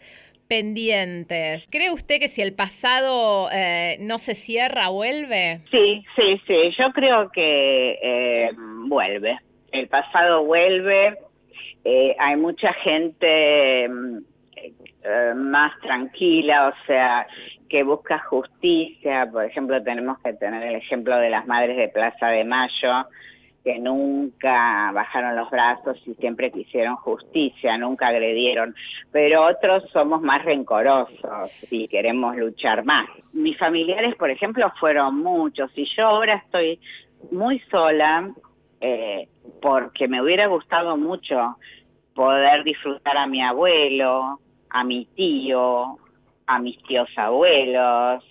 pendientes. 0.47 1.69
¿Cree 1.71 1.91
usted 1.91 2.21
que 2.21 2.29
si 2.29 2.43
el 2.43 2.55
pasado 2.55 3.49
eh, 3.53 3.97
no 4.01 4.19
se 4.19 4.35
cierra, 4.35 4.89
vuelve? 4.89 5.61
Sí, 5.71 6.05
sí, 6.17 6.41
sí, 6.47 6.71
yo 6.79 6.93
creo 6.93 7.31
que 7.31 7.99
eh, 8.03 8.51
vuelve. 8.87 9.39
El 9.73 9.89
pasado 9.89 10.45
vuelve. 10.45 11.19
Eh, 11.85 12.15
hay 12.19 12.37
mucha 12.37 12.73
gente 12.75 13.89
mm, 13.89 14.19
eh, 15.09 15.35
más 15.35 15.73
tranquila, 15.81 16.69
o 16.69 16.87
sea, 16.87 17.27
que 17.69 17.83
busca 17.83 18.19
justicia. 18.19 19.29
Por 19.31 19.45
ejemplo, 19.45 19.83
tenemos 19.83 20.19
que 20.19 20.35
tener 20.35 20.63
el 20.63 20.77
ejemplo 20.77 21.17
de 21.17 21.31
las 21.31 21.47
madres 21.47 21.77
de 21.77 21.89
Plaza 21.89 22.29
de 22.29 22.45
Mayo, 22.45 23.07
que 23.65 23.79
nunca 23.79 24.91
bajaron 24.93 25.37
los 25.37 25.51
brazos 25.51 26.01
y 26.07 26.15
siempre 26.15 26.51
quisieron 26.51 26.97
justicia, 26.97 27.77
nunca 27.77 28.09
agredieron, 28.09 28.75
pero 29.13 29.47
otros 29.47 29.85
somos 29.93 30.23
más 30.23 30.45
rencorosos 30.45 31.51
y 31.71 31.89
queremos 31.89 32.37
luchar 32.37 32.85
más. 32.85 33.09
Mis 33.33 33.59
familiares, 33.59 34.15
por 34.15 34.31
ejemplo, 34.31 34.73
fueron 34.79 35.17
muchos 35.17 35.71
y 35.77 35.85
yo 35.85 36.07
ahora 36.07 36.37
estoy 36.37 36.81
muy 37.31 37.59
sola 37.71 38.31
eh, 38.81 39.29
porque 39.61 40.09
me 40.09 40.23
hubiera 40.23 40.47
gustado 40.47 40.97
mucho 40.97 41.57
poder 42.15 42.65
disfrutar 42.65 43.17
a 43.17 43.27
mi 43.27 43.43
abuelo, 43.43 44.41
a 44.71 44.85
mi 44.85 45.07
tío, 45.17 45.99
a 46.47 46.59
mis 46.59 46.83
tíos 46.85 47.09
abuelos. 47.17 48.25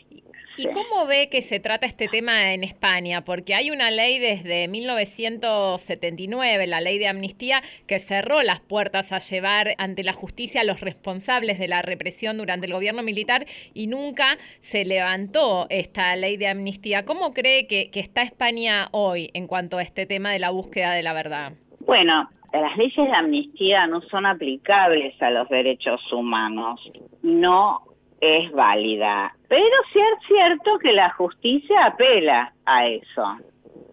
¿Y 0.60 0.66
cómo 0.72 1.06
ve 1.06 1.30
que 1.30 1.44
se 1.44 1.60
trata 1.60 1.86
este 1.86 2.08
tema 2.08 2.52
en 2.54 2.64
España? 2.64 3.24
Porque 3.24 3.54
hay 3.54 3.70
una 3.70 3.92
ley 3.92 4.18
desde 4.18 4.68
1979, 4.68 6.66
la 6.66 6.82
ley 6.82 6.98
de 6.98 7.08
amnistía, 7.08 7.62
que 7.86 8.00
cerró 8.00 8.42
las 8.42 8.60
puertas 8.60 9.12
a 9.12 9.20
llevar 9.20 9.76
ante 9.78 10.02
la 10.04 10.14
justicia 10.14 10.62
a 10.62 10.64
los 10.64 10.82
responsables 10.82 11.60
de 11.60 11.68
la 11.68 11.84
represión 11.84 12.40
durante 12.40 12.66
el 12.66 12.74
gobierno 12.74 13.04
militar 13.04 13.46
y 13.76 13.86
nunca 13.86 14.40
se 14.60 14.84
levantó 14.84 15.68
esta 15.70 16.16
ley 16.16 16.38
de 16.38 16.48
amnistía. 16.48 17.06
¿Cómo 17.06 17.36
cree 17.36 17.68
que, 17.68 17.92
que 17.92 18.00
está 18.00 18.24
España 18.24 18.88
hoy 18.92 19.30
en 19.36 19.46
cuanto 19.46 19.78
a 19.78 19.84
este 19.84 20.08
tema 20.08 20.32
de 20.32 20.40
la 20.40 20.50
búsqueda 20.50 20.94
de 20.94 21.04
la 21.04 21.14
verdad? 21.14 21.54
Bueno, 21.82 22.28
las 22.62 22.78
leyes 22.78 22.96
de 22.96 23.14
amnistía 23.14 23.88
no 23.88 24.02
son 24.02 24.26
aplicables 24.26 25.20
a 25.22 25.32
los 25.32 25.50
derechos 25.50 26.02
humanos, 26.12 26.80
no 27.22 27.82
es 28.22 28.52
válida. 28.52 29.36
Pero 29.48 29.76
sí 29.94 30.00
es 30.00 30.28
cierto 30.28 30.78
que 30.80 30.94
la 30.94 31.10
justicia 31.12 31.86
apela 31.86 32.54
a 32.66 32.88
eso. 32.88 33.38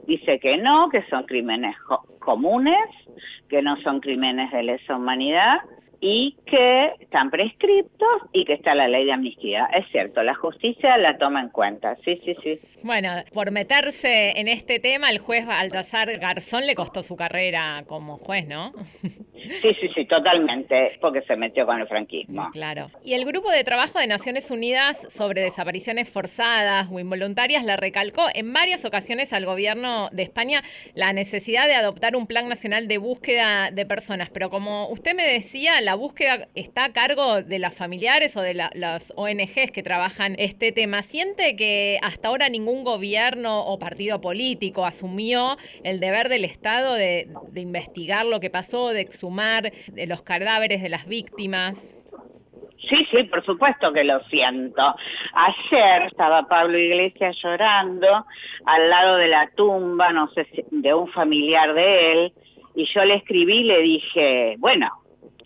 Dice 0.06 0.38
que 0.38 0.56
no, 0.56 0.88
que 0.88 1.02
son 1.08 1.24
crímenes 1.24 1.76
comunes, 2.18 2.86
que 3.48 3.62
no 3.62 3.76
son 3.78 4.00
crímenes 4.00 4.50
de 4.52 4.62
lesa 4.62 4.96
humanidad 4.96 5.60
y 6.06 6.36
que 6.44 6.92
están 7.00 7.30
prescriptos 7.30 8.08
y 8.34 8.44
que 8.44 8.52
está 8.52 8.74
la 8.74 8.88
ley 8.88 9.06
de 9.06 9.12
amnistía. 9.12 9.70
Es 9.74 9.86
cierto, 9.90 10.22
la 10.22 10.34
justicia 10.34 10.98
la 10.98 11.16
toma 11.16 11.40
en 11.40 11.48
cuenta, 11.48 11.96
sí, 12.04 12.20
sí, 12.26 12.36
sí. 12.42 12.60
Bueno, 12.82 13.24
por 13.32 13.50
meterse 13.50 14.38
en 14.38 14.48
este 14.48 14.78
tema, 14.80 15.08
el 15.08 15.18
juez 15.18 15.46
Baltasar 15.46 16.18
Garzón 16.18 16.66
le 16.66 16.74
costó 16.74 17.02
su 17.02 17.16
carrera 17.16 17.84
como 17.86 18.18
juez, 18.18 18.46
¿no? 18.46 18.74
Sí, 19.62 19.74
sí, 19.80 19.88
sí, 19.94 20.04
totalmente, 20.04 20.96
porque 21.00 21.22
se 21.22 21.36
metió 21.36 21.66
con 21.66 21.80
el 21.80 21.86
franquismo. 21.86 22.50
Claro. 22.52 22.90
Y 23.04 23.14
el 23.14 23.24
Grupo 23.24 23.50
de 23.50 23.64
Trabajo 23.64 23.98
de 23.98 24.06
Naciones 24.06 24.50
Unidas 24.50 25.06
sobre 25.10 25.42
desapariciones 25.42 26.08
forzadas 26.08 26.88
o 26.90 26.98
involuntarias 26.98 27.64
le 27.64 27.76
recalcó 27.76 28.26
en 28.34 28.52
varias 28.52 28.84
ocasiones 28.84 29.32
al 29.32 29.46
gobierno 29.46 30.08
de 30.12 30.22
España 30.22 30.62
la 30.94 31.12
necesidad 31.12 31.66
de 31.66 31.74
adoptar 31.74 32.16
un 32.16 32.26
plan 32.26 32.48
nacional 32.48 32.88
de 32.88 32.98
búsqueda 32.98 33.70
de 33.70 33.86
personas. 33.86 34.30
Pero 34.30 34.50
como 34.50 34.88
usted 34.88 35.14
me 35.14 35.26
decía, 35.26 35.80
la 35.80 35.94
búsqueda 35.94 36.48
está 36.54 36.84
a 36.84 36.92
cargo 36.92 37.42
de 37.42 37.58
las 37.58 37.74
familiares 37.74 38.36
o 38.36 38.42
de 38.42 38.54
las 38.54 39.12
ONGs 39.16 39.70
que 39.72 39.82
trabajan 39.82 40.36
este 40.38 40.72
tema. 40.72 41.02
¿Siente 41.02 41.56
que 41.56 41.98
hasta 42.02 42.28
ahora 42.28 42.48
ningún 42.48 42.84
gobierno 42.84 43.64
o 43.66 43.78
partido 43.78 44.20
político 44.20 44.86
asumió 44.86 45.56
el 45.82 46.00
deber 46.00 46.28
del 46.28 46.44
Estado 46.44 46.94
de, 46.94 47.28
investigar 47.54 48.26
lo 48.26 48.40
que 48.40 48.50
pasó, 48.50 48.90
de 48.90 49.00
exhumar 49.00 49.33
de 49.34 50.06
los 50.06 50.22
cadáveres 50.22 50.82
de 50.82 50.88
las 50.88 51.06
víctimas? 51.06 51.94
Sí, 52.88 53.06
sí, 53.10 53.24
por 53.24 53.44
supuesto 53.44 53.92
que 53.92 54.04
lo 54.04 54.22
siento. 54.24 54.94
Ayer 55.32 56.02
estaba 56.02 56.46
Pablo 56.46 56.78
Iglesias 56.78 57.36
llorando 57.42 58.26
al 58.66 58.90
lado 58.90 59.16
de 59.16 59.28
la 59.28 59.50
tumba, 59.54 60.12
no 60.12 60.28
sé 60.28 60.44
si 60.52 60.64
de 60.70 60.92
un 60.92 61.08
familiar 61.08 61.72
de 61.72 62.12
él, 62.12 62.32
y 62.74 62.84
yo 62.86 63.04
le 63.04 63.14
escribí 63.14 63.58
y 63.58 63.64
le 63.64 63.80
dije, 63.80 64.56
bueno, 64.58 64.90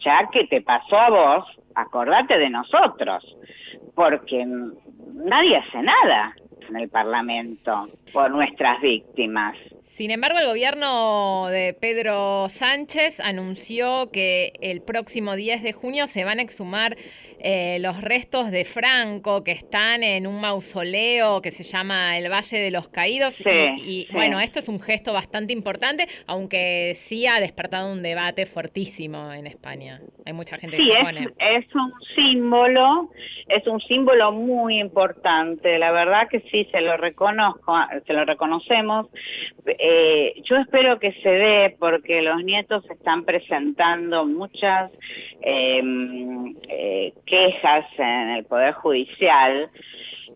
ya 0.00 0.28
que 0.32 0.46
te 0.46 0.62
pasó 0.62 0.98
a 0.98 1.10
vos, 1.10 1.44
acordate 1.74 2.38
de 2.38 2.50
nosotros, 2.50 3.36
porque 3.94 4.44
nadie 5.14 5.56
hace 5.56 5.82
nada 5.82 6.34
en 6.68 6.76
el 6.76 6.88
Parlamento 6.88 7.88
por 8.12 8.30
nuestras 8.30 8.80
víctimas. 8.80 9.56
Sin 9.88 10.10
embargo, 10.10 10.38
el 10.38 10.46
gobierno 10.46 11.48
de 11.48 11.72
Pedro 11.72 12.48
Sánchez 12.50 13.20
anunció 13.20 14.10
que 14.12 14.52
el 14.60 14.82
próximo 14.82 15.34
10 15.34 15.62
de 15.62 15.72
junio 15.72 16.06
se 16.06 16.24
van 16.24 16.38
a 16.38 16.42
exhumar 16.42 16.96
eh, 17.40 17.78
los 17.80 18.00
restos 18.00 18.50
de 18.50 18.64
Franco 18.64 19.44
que 19.44 19.52
están 19.52 20.02
en 20.02 20.26
un 20.26 20.40
mausoleo 20.40 21.40
que 21.40 21.52
se 21.52 21.62
llama 21.62 22.18
el 22.18 22.30
Valle 22.30 22.58
de 22.58 22.70
los 22.70 22.88
Caídos. 22.88 23.40
y, 23.40 24.08
bueno, 24.12 24.40
esto 24.40 24.58
es 24.58 24.68
un 24.68 24.80
gesto 24.80 25.12
bastante 25.12 25.52
importante, 25.52 26.06
aunque 26.26 26.92
sí 26.94 27.26
ha 27.26 27.40
despertado 27.40 27.90
un 27.90 28.02
debate 28.02 28.44
fuertísimo 28.44 29.32
en 29.32 29.46
España. 29.46 30.00
Hay 30.26 30.32
mucha 30.32 30.58
gente 30.58 30.76
que 30.76 30.84
se 30.84 30.92
es, 30.92 31.64
Es 31.64 31.74
un 31.74 31.92
símbolo, 32.14 33.10
es 33.48 33.66
un 33.66 33.80
símbolo 33.80 34.32
muy 34.32 34.78
importante. 34.78 35.78
La 35.78 35.92
verdad 35.92 36.28
que 36.28 36.40
sí, 36.50 36.68
se 36.70 36.80
lo 36.80 36.96
reconozco, 36.96 37.74
se 38.06 38.12
lo 38.12 38.24
reconocemos. 38.24 39.06
Eh, 39.78 40.34
yo 40.42 40.56
espero 40.56 40.98
que 40.98 41.12
se 41.22 41.28
dé 41.28 41.76
porque 41.78 42.20
los 42.22 42.42
nietos 42.42 42.84
están 42.90 43.24
presentando 43.24 44.26
muchas 44.26 44.90
eh, 45.40 45.80
eh 46.68 47.12
quejas 47.24 47.86
en 47.96 48.30
el 48.30 48.44
Poder 48.44 48.74
Judicial 48.74 49.70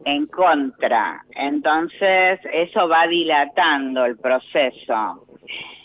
en 0.05 0.27
contra. 0.27 1.25
Entonces, 1.35 2.41
eso 2.53 2.89
va 2.89 3.07
dilatando 3.07 4.05
el 4.05 4.17
proceso. 4.17 5.27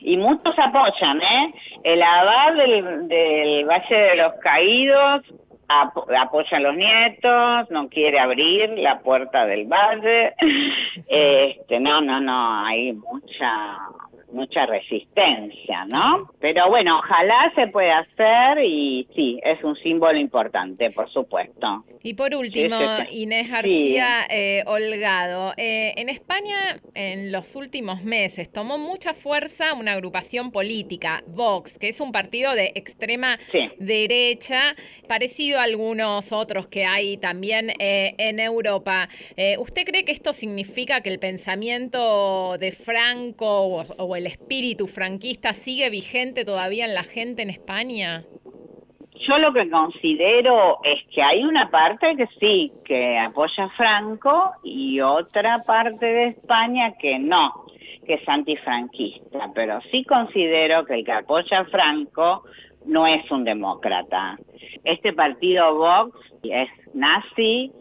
Y 0.01 0.17
muchos 0.17 0.57
apoyan, 0.57 1.21
¿eh? 1.21 1.53
El 1.83 2.03
abad 2.03 2.53
del, 2.53 3.07
del 3.07 3.65
Valle 3.65 3.95
de 3.95 4.15
los 4.17 4.33
Caídos 4.35 5.23
apoya 5.67 6.57
a 6.57 6.59
los 6.59 6.75
nietos, 6.75 7.69
no 7.69 7.89
quiere 7.89 8.19
abrir 8.19 8.69
la 8.77 8.99
puerta 8.99 9.45
del 9.45 9.65
valle. 9.67 10.33
Este, 11.09 11.79
no, 11.79 12.01
no, 12.01 12.19
no, 12.19 12.65
hay 12.65 12.93
mucha 12.93 13.77
mucha 14.31 14.65
resistencia, 14.65 15.85
¿no? 15.85 16.31
Pero 16.39 16.69
bueno, 16.69 16.99
ojalá 16.99 17.51
se 17.55 17.67
pueda 17.67 17.99
hacer 17.99 18.63
y 18.63 19.07
sí, 19.15 19.39
es 19.43 19.63
un 19.63 19.75
símbolo 19.77 20.17
importante, 20.17 20.91
por 20.91 21.09
supuesto. 21.09 21.85
Y 22.03 22.13
por 22.13 22.33
último, 22.35 22.77
Inés 23.11 23.49
García 23.49 24.27
eh, 24.29 24.63
Holgado, 24.65 25.53
eh, 25.57 25.93
en 25.97 26.09
España 26.09 26.79
en 26.93 27.31
los 27.31 27.55
últimos 27.55 28.03
meses 28.03 28.51
tomó 28.51 28.77
mucha 28.77 29.13
fuerza 29.13 29.73
una 29.73 29.93
agrupación 29.93 30.51
política, 30.51 31.23
Vox, 31.27 31.77
que 31.77 31.89
es 31.89 31.99
un 31.99 32.11
partido 32.11 32.53
de 32.53 32.71
extrema 32.75 33.39
derecha, 33.79 34.75
parecido 35.07 35.59
a 35.59 35.63
algunos 35.63 36.31
otros 36.31 36.67
que 36.67 36.85
hay 36.85 37.17
también 37.17 37.71
eh, 37.79 38.15
en 38.17 38.39
Europa. 38.39 39.09
¿Usted 39.59 39.85
cree 39.85 40.05
que 40.05 40.11
esto 40.11 40.33
significa 40.33 41.01
que 41.01 41.09
el 41.09 41.19
pensamiento 41.19 42.57
de 42.57 42.71
Franco 42.71 43.85
o 43.97 44.15
el 44.15 44.26
espíritu 44.27 44.87
franquista 44.87 45.53
sigue 45.53 45.89
vigente 45.89 46.45
todavía 46.45 46.85
en 46.85 46.93
la 46.93 47.03
gente 47.03 47.41
en 47.41 47.49
España? 47.49 48.23
Yo 49.19 49.37
lo 49.39 49.51
que 49.51 49.69
considero 49.69 50.77
es 50.83 51.03
que 51.13 51.23
hay 51.23 51.43
una 51.43 51.71
parte 51.71 52.15
que 52.15 52.27
sí, 52.39 52.71
que 52.85 53.17
apoya 53.17 53.63
a 53.63 53.69
Franco 53.69 54.51
y 54.63 55.01
otra 55.01 55.63
parte 55.63 56.05
de 56.05 56.27
España 56.27 56.93
que 56.99 57.17
no, 57.17 57.65
que 58.05 58.15
es 58.15 58.29
antifranquista, 58.29 59.49
pero 59.55 59.79
sí 59.91 60.03
considero 60.03 60.85
que 60.85 60.95
el 60.95 61.05
que 61.05 61.13
apoya 61.13 61.59
a 61.59 61.65
Franco 61.65 62.43
no 62.85 63.07
es 63.07 63.29
un 63.31 63.43
demócrata. 63.43 64.37
Este 64.83 65.13
partido 65.13 65.75
Vox 65.75 66.15
es 66.43 66.69
nazi, 66.93 67.71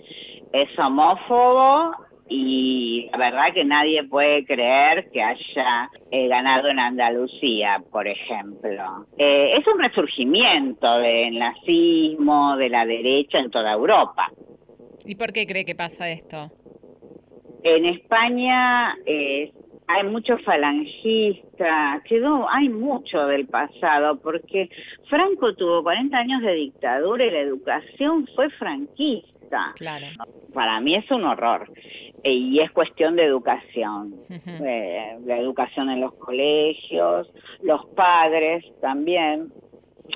es 0.53 0.79
homófobo 0.79 2.06
y 2.29 3.09
la 3.13 3.19
verdad 3.19 3.55
que 3.55 3.65
nadie 3.65 4.05
puede 4.05 4.45
creer 4.45 5.11
que 5.13 5.23
haya 5.23 5.91
eh, 6.11 6.29
ganado 6.29 6.69
en 6.69 6.79
Andalucía, 6.79 7.83
por 7.91 8.09
ejemplo. 8.09 9.07
Eh, 9.17 9.55
es 9.57 9.67
un 9.67 9.81
resurgimiento 9.81 10.99
del 10.99 11.39
nazismo, 11.39 12.57
de 12.57 12.69
la 12.69 12.85
derecha 12.85 13.39
en 13.39 13.51
toda 13.51 13.73
Europa. 13.73 14.31
¿Y 15.05 15.15
por 15.15 15.33
qué 15.33 15.47
cree 15.47 15.65
que 15.65 15.75
pasa 15.75 16.11
esto? 16.11 16.51
En 17.63 17.85
España 17.85 18.97
eh, 19.07 19.53
hay 19.89 20.05
muchos 20.05 20.43
falangistas, 20.43 22.03
quedó, 22.05 22.49
hay 22.51 22.69
mucho 22.69 23.27
del 23.27 23.47
pasado, 23.47 24.21
porque 24.21 24.69
Franco 25.09 25.55
tuvo 25.55 25.83
40 25.83 26.17
años 26.17 26.43
de 26.43 26.55
dictadura 26.55 27.25
y 27.25 27.31
la 27.31 27.41
educación 27.41 28.27
fue 28.35 28.51
franquista. 28.51 29.73
Claro. 29.77 30.07
Para 30.53 30.81
mí 30.81 30.97
es 30.97 31.09
un 31.11 31.25
horror. 31.25 31.71
Y 32.25 32.59
es 32.61 32.71
cuestión 32.73 33.17
de 33.17 33.25
educación, 33.25 34.15
eh, 34.29 35.17
la 35.25 35.39
educación 35.39 35.91
en 35.91 36.01
los 36.01 36.15
colegios, 36.15 37.31
los 37.63 37.87
padres 37.95 38.65
también, 38.81 39.53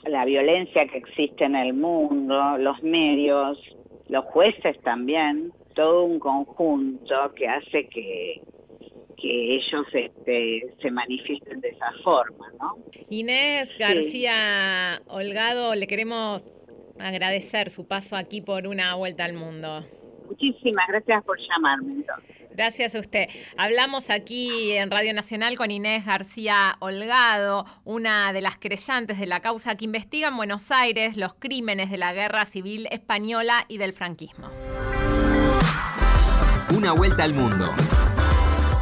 la 0.04 0.24
violencia 0.24 0.86
que 0.88 0.98
existe 0.98 1.44
en 1.44 1.54
el 1.54 1.74
mundo, 1.74 2.58
los 2.58 2.82
medios, 2.82 3.58
los 4.08 4.24
jueces 4.26 4.80
también, 4.82 5.52
todo 5.74 6.04
un 6.04 6.18
conjunto 6.18 7.32
que 7.36 7.46
hace 7.46 7.88
que, 7.88 8.42
que 9.16 9.54
ellos 9.56 9.86
este, 9.92 10.74
se 10.80 10.90
manifiesten 10.90 11.60
de 11.60 11.68
esa 11.68 11.92
forma, 12.02 12.50
¿no? 12.58 12.76
Inés 13.08 13.76
García 13.78 15.00
Holgado, 15.06 15.74
le 15.74 15.86
queremos 15.86 16.42
agradecer 16.98 17.70
su 17.70 17.86
paso 17.86 18.16
aquí 18.16 18.40
por 18.40 18.66
una 18.66 18.94
vuelta 18.94 19.24
al 19.24 19.32
mundo. 19.32 19.84
Muchísimas 20.30 20.86
gracias 20.88 21.24
por 21.24 21.36
llamarme. 21.38 22.04
Gracias 22.52 22.94
a 22.94 23.00
usted. 23.00 23.28
Hablamos 23.56 24.10
aquí 24.10 24.72
en 24.72 24.90
Radio 24.90 25.12
Nacional 25.12 25.56
con 25.56 25.70
Inés 25.70 26.06
García 26.06 26.76
Holgado, 26.78 27.64
una 27.84 28.32
de 28.32 28.40
las 28.40 28.56
creyentes 28.56 29.18
de 29.18 29.26
la 29.26 29.40
causa 29.40 29.76
que 29.76 29.84
investiga 29.84 30.28
en 30.28 30.36
Buenos 30.36 30.70
Aires 30.70 31.16
los 31.16 31.34
crímenes 31.34 31.90
de 31.90 31.98
la 31.98 32.12
guerra 32.12 32.46
civil 32.46 32.86
española 32.90 33.64
y 33.68 33.78
del 33.78 33.92
franquismo. 33.92 34.48
Una 36.76 36.92
vuelta 36.92 37.24
al 37.24 37.34
mundo. 37.34 37.66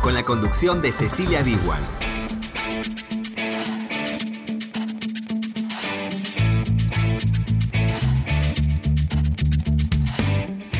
Con 0.02 0.14
la 0.14 0.22
conducción 0.22 0.82
de 0.82 0.92
Cecilia 0.92 1.42
Biguan. 1.42 2.07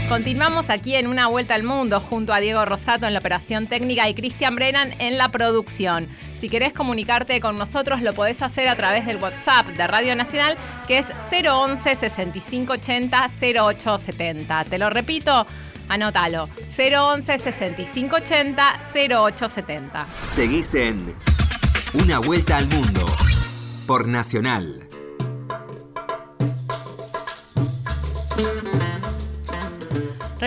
Continuamos 0.09 0.71
aquí 0.71 0.95
en 0.95 1.07
Una 1.07 1.27
Vuelta 1.27 1.55
al 1.55 1.65
Mundo 1.65 2.01
junto 2.01 2.33
a 2.33 2.41
Diego 2.41 2.65
Rosato 2.65 3.07
en 3.07 3.13
la 3.13 3.19
operación 3.19 3.67
técnica 3.67 4.09
y 4.09 4.15
Cristian 4.15 4.55
Brennan 4.55 4.95
en 5.01 5.19
la 5.19 5.29
producción. 5.29 6.09
Si 6.35 6.49
querés 6.49 6.73
comunicarte 6.73 7.41
con 7.41 7.59
nosotros 7.59 8.01
lo 8.01 8.15
podés 8.15 8.41
hacer 8.41 8.69
a 8.69 8.77
través 8.77 9.05
del 9.05 9.19
WhatsApp 9.19 9.67
de 9.67 9.87
Radio 9.87 10.17
Nacional 10.17 10.57
que 10.87 10.97
es 10.99 11.09
011 11.31 11.95
6580 11.95 13.31
0870. 13.39 14.65
Te 14.65 14.79
lo 14.79 14.89
repito, 14.89 15.47
anótalo. 15.91 16.49
011 16.75 17.39
6580 17.39 18.81
0870. 18.95 20.07
Seguís 20.25 20.75
en 20.75 21.15
Una 21.93 22.19
Vuelta 22.19 22.57
al 22.57 22.67
Mundo 22.67 23.05
por 23.87 24.09
Nacional. 24.09 24.88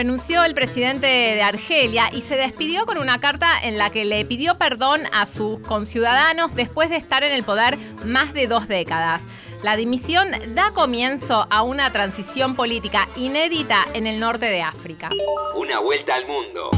Renunció 0.02 0.44
el 0.44 0.56
presidente 0.56 1.06
de 1.06 1.44
Argelia 1.44 2.10
y 2.12 2.22
se 2.22 2.36
despidió 2.36 2.88
con 2.88 2.98
una 2.98 3.20
carta 3.20 3.52
en 3.62 3.78
la 3.78 3.92
que 3.92 4.04
le 4.04 4.26
pidió 4.26 4.58
perdón 4.58 5.02
a 5.14 5.28
sus 5.28 5.60
conciudadanos 5.60 6.56
después 6.56 6.90
de 6.90 6.96
estar 6.96 7.24
en 7.24 7.32
el 7.32 7.44
poder 7.44 7.78
más 8.04 8.34
de 8.34 8.48
dos 8.48 8.68
décadas. 8.68 9.22
La 9.62 9.76
dimisión 9.76 10.30
da 10.56 10.72
comienzo 10.72 11.46
a 11.52 11.62
una 11.62 11.92
transición 11.92 12.56
política 12.56 13.08
inédita 13.16 13.86
en 13.94 14.08
el 14.08 14.20
norte 14.20 14.48
de 14.48 14.64
África. 14.64 15.12
Una 15.54 15.78
vuelta 15.78 16.16
al 16.16 16.26
mundo. 16.26 16.72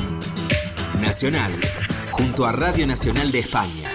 Nacional, 0.99 1.53
junto 2.11 2.45
a 2.45 2.51
Radio 2.51 2.85
Nacional 2.85 3.31
de 3.31 3.39
España. 3.39 3.89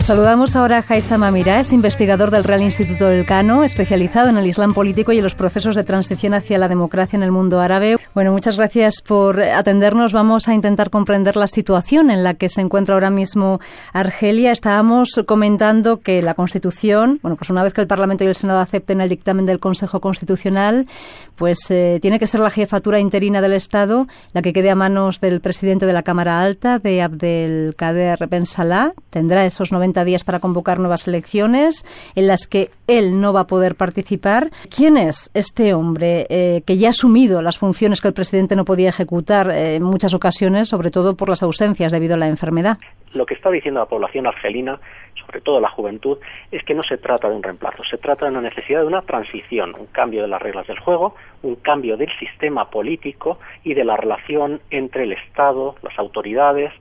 Saludamos 0.00 0.56
ahora 0.56 0.78
a 0.78 0.82
Jaisa 0.82 1.18
Mirá, 1.30 1.60
es 1.60 1.72
investigador 1.72 2.30
del 2.30 2.42
Real 2.42 2.62
Instituto 2.62 3.04
del 3.06 3.26
Cano, 3.26 3.62
especializado 3.62 4.28
en 4.28 4.38
el 4.38 4.46
Islam 4.46 4.72
político 4.72 5.12
y 5.12 5.18
en 5.18 5.24
los 5.24 5.34
procesos 5.34 5.76
de 5.76 5.84
transición 5.84 6.34
hacia 6.34 6.58
la 6.58 6.68
democracia 6.68 7.16
en 7.16 7.22
el 7.22 7.30
mundo 7.30 7.60
árabe. 7.60 7.96
Bueno, 8.12 8.32
muchas 8.32 8.56
gracias 8.56 9.02
por 9.06 9.40
atendernos. 9.40 10.12
Vamos 10.12 10.48
a 10.48 10.54
intentar 10.54 10.90
comprender 10.90 11.36
la 11.36 11.46
situación 11.46 12.10
en 12.10 12.24
la 12.24 12.34
que 12.34 12.48
se 12.48 12.60
encuentra 12.60 12.94
ahora 12.94 13.08
mismo 13.08 13.60
Argelia. 13.92 14.50
Estábamos 14.50 15.20
comentando 15.26 15.98
que 15.98 16.20
la 16.20 16.34
Constitución, 16.34 17.20
bueno, 17.22 17.36
pues 17.36 17.50
una 17.50 17.62
vez 17.62 17.72
que 17.72 17.82
el 17.82 17.86
Parlamento 17.86 18.24
y 18.24 18.26
el 18.26 18.34
Senado 18.34 18.58
acepten 18.58 19.00
el 19.00 19.08
dictamen 19.08 19.46
del 19.46 19.60
Consejo 19.60 20.00
Constitucional, 20.00 20.88
pues 21.36 21.70
eh, 21.70 22.00
tiene 22.02 22.18
que 22.18 22.26
ser 22.26 22.40
la 22.40 22.50
jefatura 22.50 22.98
interina 22.98 23.40
del 23.40 23.52
Estado 23.52 24.08
la 24.32 24.42
que 24.42 24.52
quede 24.52 24.70
a 24.70 24.74
manos 24.74 25.20
del 25.20 25.40
presidente 25.40 25.86
de 25.86 25.92
la 25.92 26.02
Cámara 26.02 26.42
Alta, 26.42 26.80
de 26.80 27.02
Abdelkader 27.02 28.26
Ben 28.26 28.44
Salah. 28.44 28.92
Tendrá 29.10 29.46
esos 29.46 29.70
90 29.70 30.04
días 30.04 30.24
para 30.24 30.40
convocar 30.40 30.80
nuevas 30.80 31.06
elecciones 31.06 31.86
en 32.16 32.26
las 32.26 32.48
que 32.48 32.70
él 32.88 33.20
no 33.20 33.32
va 33.32 33.42
a 33.42 33.46
poder 33.46 33.76
participar. 33.76 34.50
¿Quién 34.68 34.96
es 34.96 35.30
este 35.32 35.74
hombre 35.74 36.26
eh, 36.28 36.62
que 36.66 36.76
ya 36.76 36.88
ha 36.88 36.90
asumido 36.90 37.40
las 37.40 37.56
funciones 37.56 37.99
que 38.00 38.08
el 38.08 38.14
presidente 38.14 38.56
no 38.56 38.64
podía 38.64 38.88
ejecutar 38.88 39.50
en 39.50 39.82
muchas 39.82 40.14
ocasiones, 40.14 40.68
sobre 40.68 40.90
todo 40.90 41.16
por 41.16 41.28
las 41.28 41.42
ausencias 41.42 41.92
debido 41.92 42.14
a 42.14 42.18
la 42.18 42.28
enfermedad. 42.28 42.78
Lo 43.12 43.26
que 43.26 43.34
está 43.34 43.50
diciendo 43.50 43.80
la 43.80 43.86
población 43.86 44.26
argelina, 44.26 44.78
sobre 45.26 45.40
todo 45.40 45.60
la 45.60 45.70
juventud, 45.70 46.18
es 46.52 46.62
que 46.64 46.74
no 46.74 46.82
se 46.82 46.96
trata 46.96 47.28
de 47.28 47.34
un 47.34 47.42
reemplazo, 47.42 47.82
se 47.84 47.98
trata 47.98 48.26
de 48.26 48.32
una 48.32 48.42
necesidad 48.42 48.80
de 48.80 48.86
una 48.86 49.02
transición, 49.02 49.74
un 49.78 49.86
cambio 49.86 50.22
de 50.22 50.28
las 50.28 50.40
reglas 50.40 50.66
del 50.66 50.78
juego, 50.78 51.14
un 51.42 51.56
cambio 51.56 51.96
del 51.96 52.10
sistema 52.18 52.70
político 52.70 53.38
y 53.64 53.74
de 53.74 53.84
la 53.84 53.96
relación 53.96 54.60
entre 54.70 55.04
el 55.04 55.12
Estado, 55.12 55.74
las 55.82 55.98
autoridades 55.98 56.72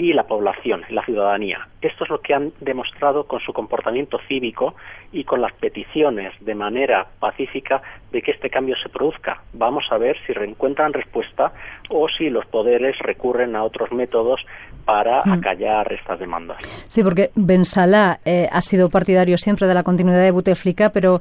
y 0.00 0.14
la 0.14 0.22
población, 0.22 0.82
la 0.88 1.04
ciudadanía. 1.04 1.68
Esto 1.82 2.04
es 2.04 2.10
lo 2.10 2.22
que 2.22 2.32
han 2.32 2.54
demostrado 2.60 3.24
con 3.24 3.38
su 3.40 3.52
comportamiento 3.52 4.18
cívico 4.26 4.74
y 5.12 5.24
con 5.24 5.42
las 5.42 5.52
peticiones 5.52 6.32
de 6.40 6.54
manera 6.54 7.06
pacífica 7.20 7.82
de 8.10 8.22
que 8.22 8.30
este 8.30 8.48
cambio 8.48 8.76
se 8.82 8.88
produzca. 8.88 9.42
Vamos 9.52 9.84
a 9.90 9.98
ver 9.98 10.16
si 10.26 10.32
reencuentran 10.32 10.94
respuesta 10.94 11.52
o 11.90 12.08
si 12.08 12.30
los 12.30 12.46
poderes 12.46 12.98
recurren 13.00 13.54
a 13.54 13.62
otros 13.62 13.92
métodos 13.92 14.40
para 14.86 15.22
mm. 15.22 15.32
acallar 15.32 15.92
estas 15.92 16.18
demandas. 16.18 16.56
Sí, 16.88 17.04
porque 17.04 17.28
Ben 17.34 17.66
Salah 17.66 18.20
eh, 18.24 18.48
ha 18.50 18.62
sido 18.62 18.88
partidario 18.88 19.36
siempre 19.36 19.66
de 19.66 19.74
la 19.74 19.82
continuidad 19.82 20.22
de 20.22 20.30
Buteflika, 20.30 20.92
pero 20.92 21.20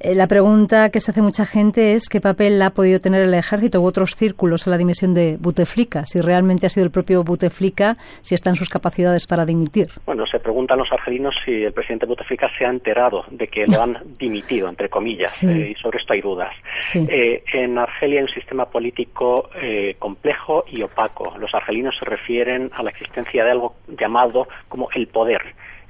la 0.00 0.26
pregunta 0.26 0.90
que 0.90 1.00
se 1.00 1.10
hace 1.10 1.22
mucha 1.22 1.44
gente 1.44 1.92
es 1.92 2.08
qué 2.08 2.20
papel 2.20 2.60
ha 2.62 2.70
podido 2.70 3.00
tener 3.00 3.22
el 3.22 3.34
ejército 3.34 3.80
u 3.80 3.84
otros 3.84 4.14
círculos 4.14 4.66
en 4.66 4.70
la 4.70 4.78
dimisión 4.78 5.14
de 5.14 5.36
Buteflika, 5.38 6.06
si 6.06 6.20
realmente 6.20 6.66
ha 6.66 6.68
sido 6.68 6.84
el 6.84 6.92
propio 6.92 7.22
Buteflika, 7.24 7.96
si 8.22 8.34
está 8.34 8.50
en 8.50 8.56
sus 8.56 8.68
capacidades 8.68 9.26
para 9.26 9.44
dimitir. 9.44 9.88
Bueno, 10.04 10.26
se 10.26 10.38
preguntan 10.38 10.78
los 10.78 10.90
argelinos 10.92 11.34
si 11.44 11.64
el 11.64 11.72
presidente 11.72 12.06
Buteflika 12.06 12.48
se 12.58 12.64
ha 12.64 12.70
enterado 12.70 13.24
de 13.30 13.46
que 13.48 13.66
lo 13.66 13.82
han 13.82 13.98
dimitido, 14.18 14.68
entre 14.68 14.88
comillas, 14.88 15.42
eh, 15.42 15.70
y 15.70 15.74
sobre 15.80 15.98
esto 15.98 16.12
hay 16.12 16.20
dudas. 16.20 16.52
Eh, 16.94 17.42
en 17.52 17.78
Argelia 17.78 18.20
hay 18.20 18.24
un 18.24 18.34
sistema 18.34 18.66
político 18.66 19.50
complejo 19.98 20.64
y 20.70 20.82
opaco. 20.82 21.34
Los 21.38 21.54
argelinos 21.54 21.96
se 21.98 22.04
refieren 22.04 22.70
a 22.76 22.82
la 22.82 22.90
existencia 22.90 23.44
de 23.44 23.50
algo 23.50 23.76
llamado 23.98 24.46
como 24.68 24.88
el 24.94 25.06
poder 25.08 25.42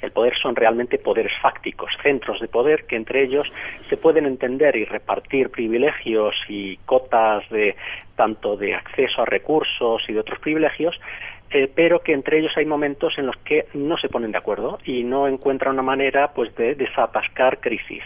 el 0.02 0.10
poder 0.10 0.34
son 0.40 0.56
realmente 0.56 0.98
poderes 0.98 1.32
fácticos, 1.40 1.90
centros 2.02 2.40
de 2.40 2.48
poder 2.48 2.84
que 2.84 2.96
entre 2.96 3.22
ellos 3.22 3.46
se 3.88 3.96
pueden 3.96 4.26
entender 4.26 4.76
y 4.76 4.84
repartir 4.84 5.50
privilegios 5.50 6.34
y 6.48 6.76
cotas 6.78 7.48
de 7.50 7.76
tanto 8.14 8.56
de 8.56 8.74
acceso 8.74 9.22
a 9.22 9.26
recursos 9.26 10.02
y 10.08 10.12
de 10.12 10.20
otros 10.20 10.38
privilegios, 10.38 10.98
eh, 11.50 11.70
pero 11.74 12.00
que 12.00 12.12
entre 12.12 12.38
ellos 12.38 12.52
hay 12.56 12.66
momentos 12.66 13.18
en 13.18 13.26
los 13.26 13.36
que 13.38 13.66
no 13.74 13.96
se 13.98 14.08
ponen 14.08 14.32
de 14.32 14.38
acuerdo 14.38 14.78
y 14.84 15.04
no 15.04 15.28
encuentran 15.28 15.74
una 15.74 15.82
manera 15.82 16.32
pues 16.34 16.54
de 16.56 16.74
desatascar 16.74 17.60
crisis. 17.60 18.02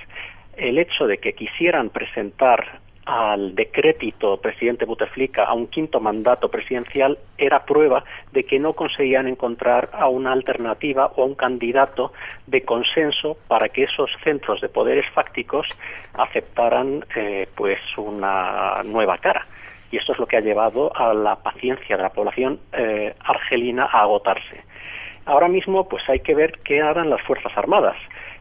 El 0.57 0.79
hecho 0.79 1.07
de 1.07 1.19
que 1.19 1.33
quisieran 1.33 1.91
presentar 1.91 2.81
al 3.11 3.57
decrépito 3.57 4.37
presidente 4.37 4.85
Buteflika 4.85 5.43
a 5.43 5.53
un 5.53 5.67
quinto 5.67 5.99
mandato 5.99 6.49
presidencial 6.49 7.19
era 7.37 7.65
prueba 7.65 8.05
de 8.31 8.45
que 8.45 8.61
no 8.61 8.73
conseguían 8.73 9.27
encontrar 9.27 9.89
a 9.93 10.07
una 10.07 10.31
alternativa 10.31 11.11
o 11.17 11.25
a 11.25 11.27
un 11.27 11.35
candidato 11.35 12.13
de 12.47 12.63
consenso 12.63 13.37
para 13.49 13.69
que 13.69 13.83
esos 13.83 14.13
centros 14.23 14.61
de 14.61 14.69
poderes 14.69 15.11
fácticos 15.13 15.67
aceptaran 16.15 17.05
eh, 17.17 17.49
pues 17.57 17.81
una 17.99 18.81
nueva 18.85 19.19
cara 19.19 19.45
y 19.91 19.97
esto 19.97 20.13
es 20.13 20.21
lo 20.21 20.27
que 20.27 20.37
ha 20.37 20.41
llevado 20.41 20.97
a 20.97 21.13
la 21.13 21.35
paciencia 21.35 21.97
de 21.97 22.03
la 22.05 22.11
población 22.11 22.61
eh, 22.73 23.13
argelina 23.19 23.87
a 23.87 24.03
agotarse. 24.03 24.63
Ahora 25.27 25.49
mismo 25.49 25.89
pues 25.89 26.09
hay 26.09 26.21
que 26.21 26.37
ver 26.37 26.61
qué 26.63 26.81
harán 26.81 27.11
las 27.11 27.23
Fuerzas 27.23 27.51
Armadas 27.57 27.97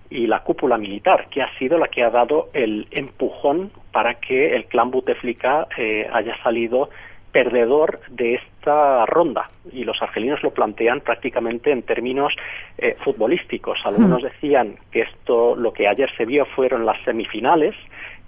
y 0.09 0.27
la 0.27 0.39
cúpula 0.43 0.77
militar, 0.77 1.27
que 1.29 1.41
ha 1.41 1.57
sido 1.57 1.77
la 1.77 1.87
que 1.87 2.03
ha 2.03 2.09
dado 2.09 2.49
el 2.53 2.87
empujón 2.91 3.71
para 3.91 4.15
que 4.15 4.55
el 4.55 4.65
clan 4.65 4.91
Buteflika 4.91 5.67
eh, 5.77 6.09
haya 6.11 6.35
salido 6.43 6.89
perdedor 7.31 7.99
de 8.09 8.35
esta 8.35 9.05
ronda 9.05 9.49
y 9.71 9.83
los 9.83 10.01
argelinos 10.01 10.41
lo 10.41 10.51
plantean 10.51 11.01
prácticamente 11.01 11.71
en 11.71 11.83
términos 11.83 12.33
eh, 12.77 12.95
futbolísticos. 13.03 13.79
Algunos 13.85 14.21
hmm. 14.21 14.25
decían 14.25 14.75
que 14.91 15.01
esto 15.01 15.55
lo 15.55 15.71
que 15.71 15.87
ayer 15.87 16.09
se 16.17 16.25
vio 16.25 16.45
fueron 16.45 16.85
las 16.85 16.99
semifinales, 17.03 17.75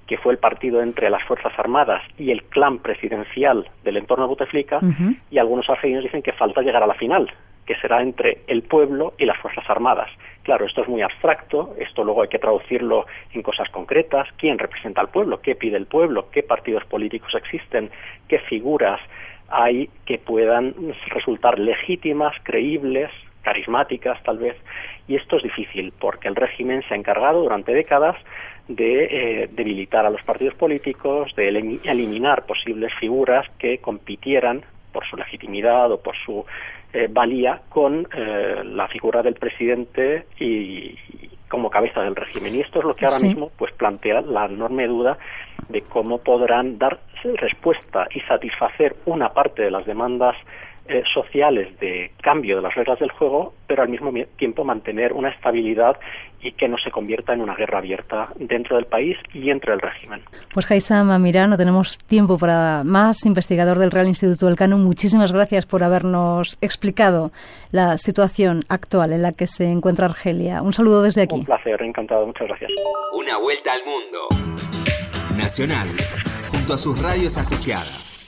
que 0.06 0.18
fue 0.18 0.34
el 0.34 0.40
partido 0.40 0.82
entre 0.82 1.10
las 1.10 1.24
Fuerzas 1.24 1.54
Armadas 1.58 2.04
y 2.18 2.32
el 2.32 2.44
clan 2.44 2.80
presidencial 2.80 3.70
del 3.84 3.98
entorno 3.98 4.26
de 4.26 4.30
Buteflika, 4.30 4.82
y 5.30 5.38
algunos 5.38 5.70
argelinos 5.70 6.04
dicen 6.04 6.22
que 6.22 6.34
falta 6.34 6.62
llegar 6.62 6.84
a 6.84 6.88
la 6.88 6.96
final, 6.96 7.32
que 7.66 7.76
será 7.76 8.02
entre 8.02 8.40
el 8.48 8.64
pueblo 8.64 9.14
y 9.18 9.26
las 9.26 9.38
Fuerzas 9.38 9.64
Armadas. 9.70 10.10
Claro, 10.44 10.66
esto 10.66 10.82
es 10.82 10.88
muy 10.88 11.04
abstracto, 11.04 11.76
esto 11.78 12.04
luego 12.04 12.24
hay 12.24 12.28
que 12.28 12.40
traducirlo 12.40 13.06
en 13.34 13.44
cosas 13.44 13.70
concretas, 13.70 14.28
quién 14.38 14.58
representa 14.58 15.00
al 15.00 15.10
pueblo, 15.10 15.40
qué 15.40 15.56
pide 15.56 15.78
el 15.78 15.86
pueblo, 15.86 16.30
qué 16.32 16.42
partidos 16.42 16.84
políticos 16.86 17.34
existen, 17.36 17.92
qué 18.28 18.40
figuras 18.40 19.00
hay 19.50 19.90
que 20.06 20.18
puedan 20.18 20.74
resultar 21.10 21.60
legítimas, 21.60 22.34
creíbles, 22.42 23.12
carismáticas 23.44 24.22
tal 24.24 24.40
vez, 24.40 24.56
y 25.08 25.16
esto 25.16 25.38
es 25.38 25.44
difícil 25.44 25.94
porque 26.00 26.28
el 26.28 26.36
régimen 26.36 26.84
se 26.88 26.94
ha 26.94 26.98
encargado 26.98 27.42
durante 27.42 27.74
décadas 27.74 28.16
de 28.68 29.04
eh, 29.44 29.50
debilitar 29.52 30.06
a 30.06 30.10
los 30.10 30.24
partidos 30.24 30.54
políticos, 30.56 31.34
de 31.36 31.50
eliminar 31.50 32.46
posibles 32.46 32.94
figuras 33.00 33.48
que 33.60 33.80
compitieran 33.80 34.64
por 34.92 35.06
su 35.06 35.18
legitimidad 35.18 35.92
o 35.92 36.00
por 36.00 36.16
su 36.26 36.46
eh, 36.94 37.08
valía 37.10 37.62
con 37.70 38.08
eh, 38.14 38.62
la 38.66 38.88
figura 38.88 39.22
del 39.22 39.36
presidente 39.36 40.26
y, 40.40 40.96
como 41.48 41.70
cabeza 41.70 42.02
del 42.02 42.16
régimen. 42.16 42.56
Y 42.56 42.62
esto 42.62 42.80
es 42.80 42.86
lo 42.86 42.96
que 42.96 43.06
ahora 43.06 43.20
mismo 43.20 43.52
pues 43.58 43.74
plantea 43.74 44.22
la 44.22 44.46
enorme 44.46 44.88
duda 44.88 45.18
de 45.70 45.82
cómo 45.82 46.20
podrán 46.20 46.78
dar 46.78 47.00
respuesta 47.24 48.08
y 48.14 48.20
satisfacer 48.22 48.96
una 49.06 49.30
parte 49.30 49.62
de 49.62 49.72
las 49.72 49.86
demandas 49.86 50.36
eh, 50.92 51.04
sociales 51.14 51.80
de 51.80 52.12
cambio 52.22 52.58
de 52.58 52.62
las 52.62 52.76
reglas 52.76 53.00
del 53.00 53.12
juego, 53.12 53.54
pero 53.68 53.84
al 53.84 53.90
mismo 53.90 54.12
tiempo 54.38 54.64
mantener 54.64 55.14
una 55.14 55.30
estabilidad 55.30 55.98
y 56.42 56.52
que 56.54 56.68
no 56.68 56.78
se 56.78 56.92
convierta 56.92 57.34
en 57.34 57.42
una 57.42 57.56
guerra 57.56 57.78
abierta 57.78 58.30
dentro 58.36 58.76
del 58.76 58.86
país 58.86 59.16
y 59.34 59.50
entre 59.50 59.74
el 59.74 59.80
régimen. 59.80 60.22
Pues 60.54 60.70
Haisam 60.70 61.12
Amirá, 61.12 61.48
no 61.48 61.56
tenemos 61.56 61.98
tiempo 62.00 62.38
para 62.38 62.84
más. 62.84 63.26
Investigador 63.26 63.78
del 63.78 63.92
Real 63.92 64.08
Instituto 64.08 64.48
del 64.48 64.56
Cano, 64.56 64.78
muchísimas 64.78 65.32
gracias 65.32 65.66
por 65.66 65.84
habernos 65.84 66.58
explicado 66.62 67.32
la 67.72 67.98
situación 67.98 68.64
actual 68.70 69.14
en 69.14 69.22
la 69.22 69.32
que 69.32 69.48
se 69.48 69.66
encuentra 69.66 70.08
Argelia. 70.08 70.62
Un 70.62 70.74
saludo 70.74 71.04
desde 71.04 71.22
aquí. 71.22 71.36
Un 71.36 71.46
placer, 71.46 71.82
encantado, 71.82 72.26
muchas 72.26 72.48
gracias. 72.48 72.72
Una 73.14 73.38
vuelta 73.38 73.72
al 73.74 73.80
mundo. 73.86 75.38
Nacional, 75.38 75.88
junto 76.52 76.74
a 76.74 76.78
sus 76.78 77.02
radios 77.02 77.38
asociadas. 77.38 78.21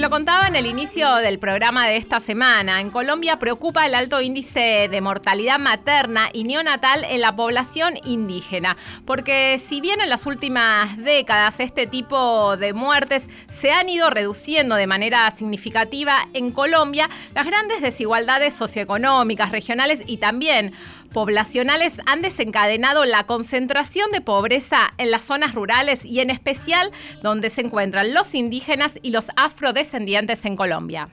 Lo 0.00 0.08
contaba 0.08 0.48
en 0.48 0.56
el 0.56 0.64
inicio 0.64 1.16
del 1.16 1.38
programa 1.38 1.86
de 1.86 1.98
esta 1.98 2.20
semana. 2.20 2.80
En 2.80 2.90
Colombia 2.90 3.38
preocupa 3.38 3.84
el 3.84 3.94
alto 3.94 4.22
índice 4.22 4.88
de 4.90 5.00
mortalidad 5.02 5.58
materna 5.58 6.30
y 6.32 6.44
neonatal 6.44 7.04
en 7.04 7.20
la 7.20 7.36
población 7.36 7.98
indígena. 8.06 8.78
Porque 9.04 9.58
si 9.58 9.82
bien 9.82 10.00
en 10.00 10.08
las 10.08 10.24
últimas 10.24 10.96
décadas 10.96 11.60
este 11.60 11.86
tipo 11.86 12.56
de 12.56 12.72
muertes 12.72 13.28
se 13.50 13.72
han 13.72 13.90
ido 13.90 14.08
reduciendo 14.08 14.74
de 14.74 14.86
manera 14.86 15.30
significativa 15.32 16.26
en 16.32 16.50
Colombia, 16.50 17.10
las 17.34 17.44
grandes 17.44 17.82
desigualdades 17.82 18.54
socioeconómicas, 18.54 19.52
regionales 19.52 20.02
y 20.06 20.16
también 20.16 20.72
poblacionales 21.10 22.00
han 22.06 22.22
desencadenado 22.22 23.04
la 23.04 23.24
concentración 23.24 24.10
de 24.12 24.20
pobreza 24.20 24.92
en 24.98 25.10
las 25.10 25.24
zonas 25.24 25.54
rurales 25.54 26.04
y 26.04 26.20
en 26.20 26.30
especial 26.30 26.90
donde 27.22 27.50
se 27.50 27.60
encuentran 27.60 28.14
los 28.14 28.34
indígenas 28.34 28.98
y 29.02 29.10
los 29.10 29.26
afrodescendientes 29.36 30.44
en 30.44 30.56
Colombia. 30.56 31.08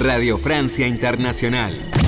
Radio 0.00 0.36
Francia 0.36 0.86
Internacional. 0.86 2.07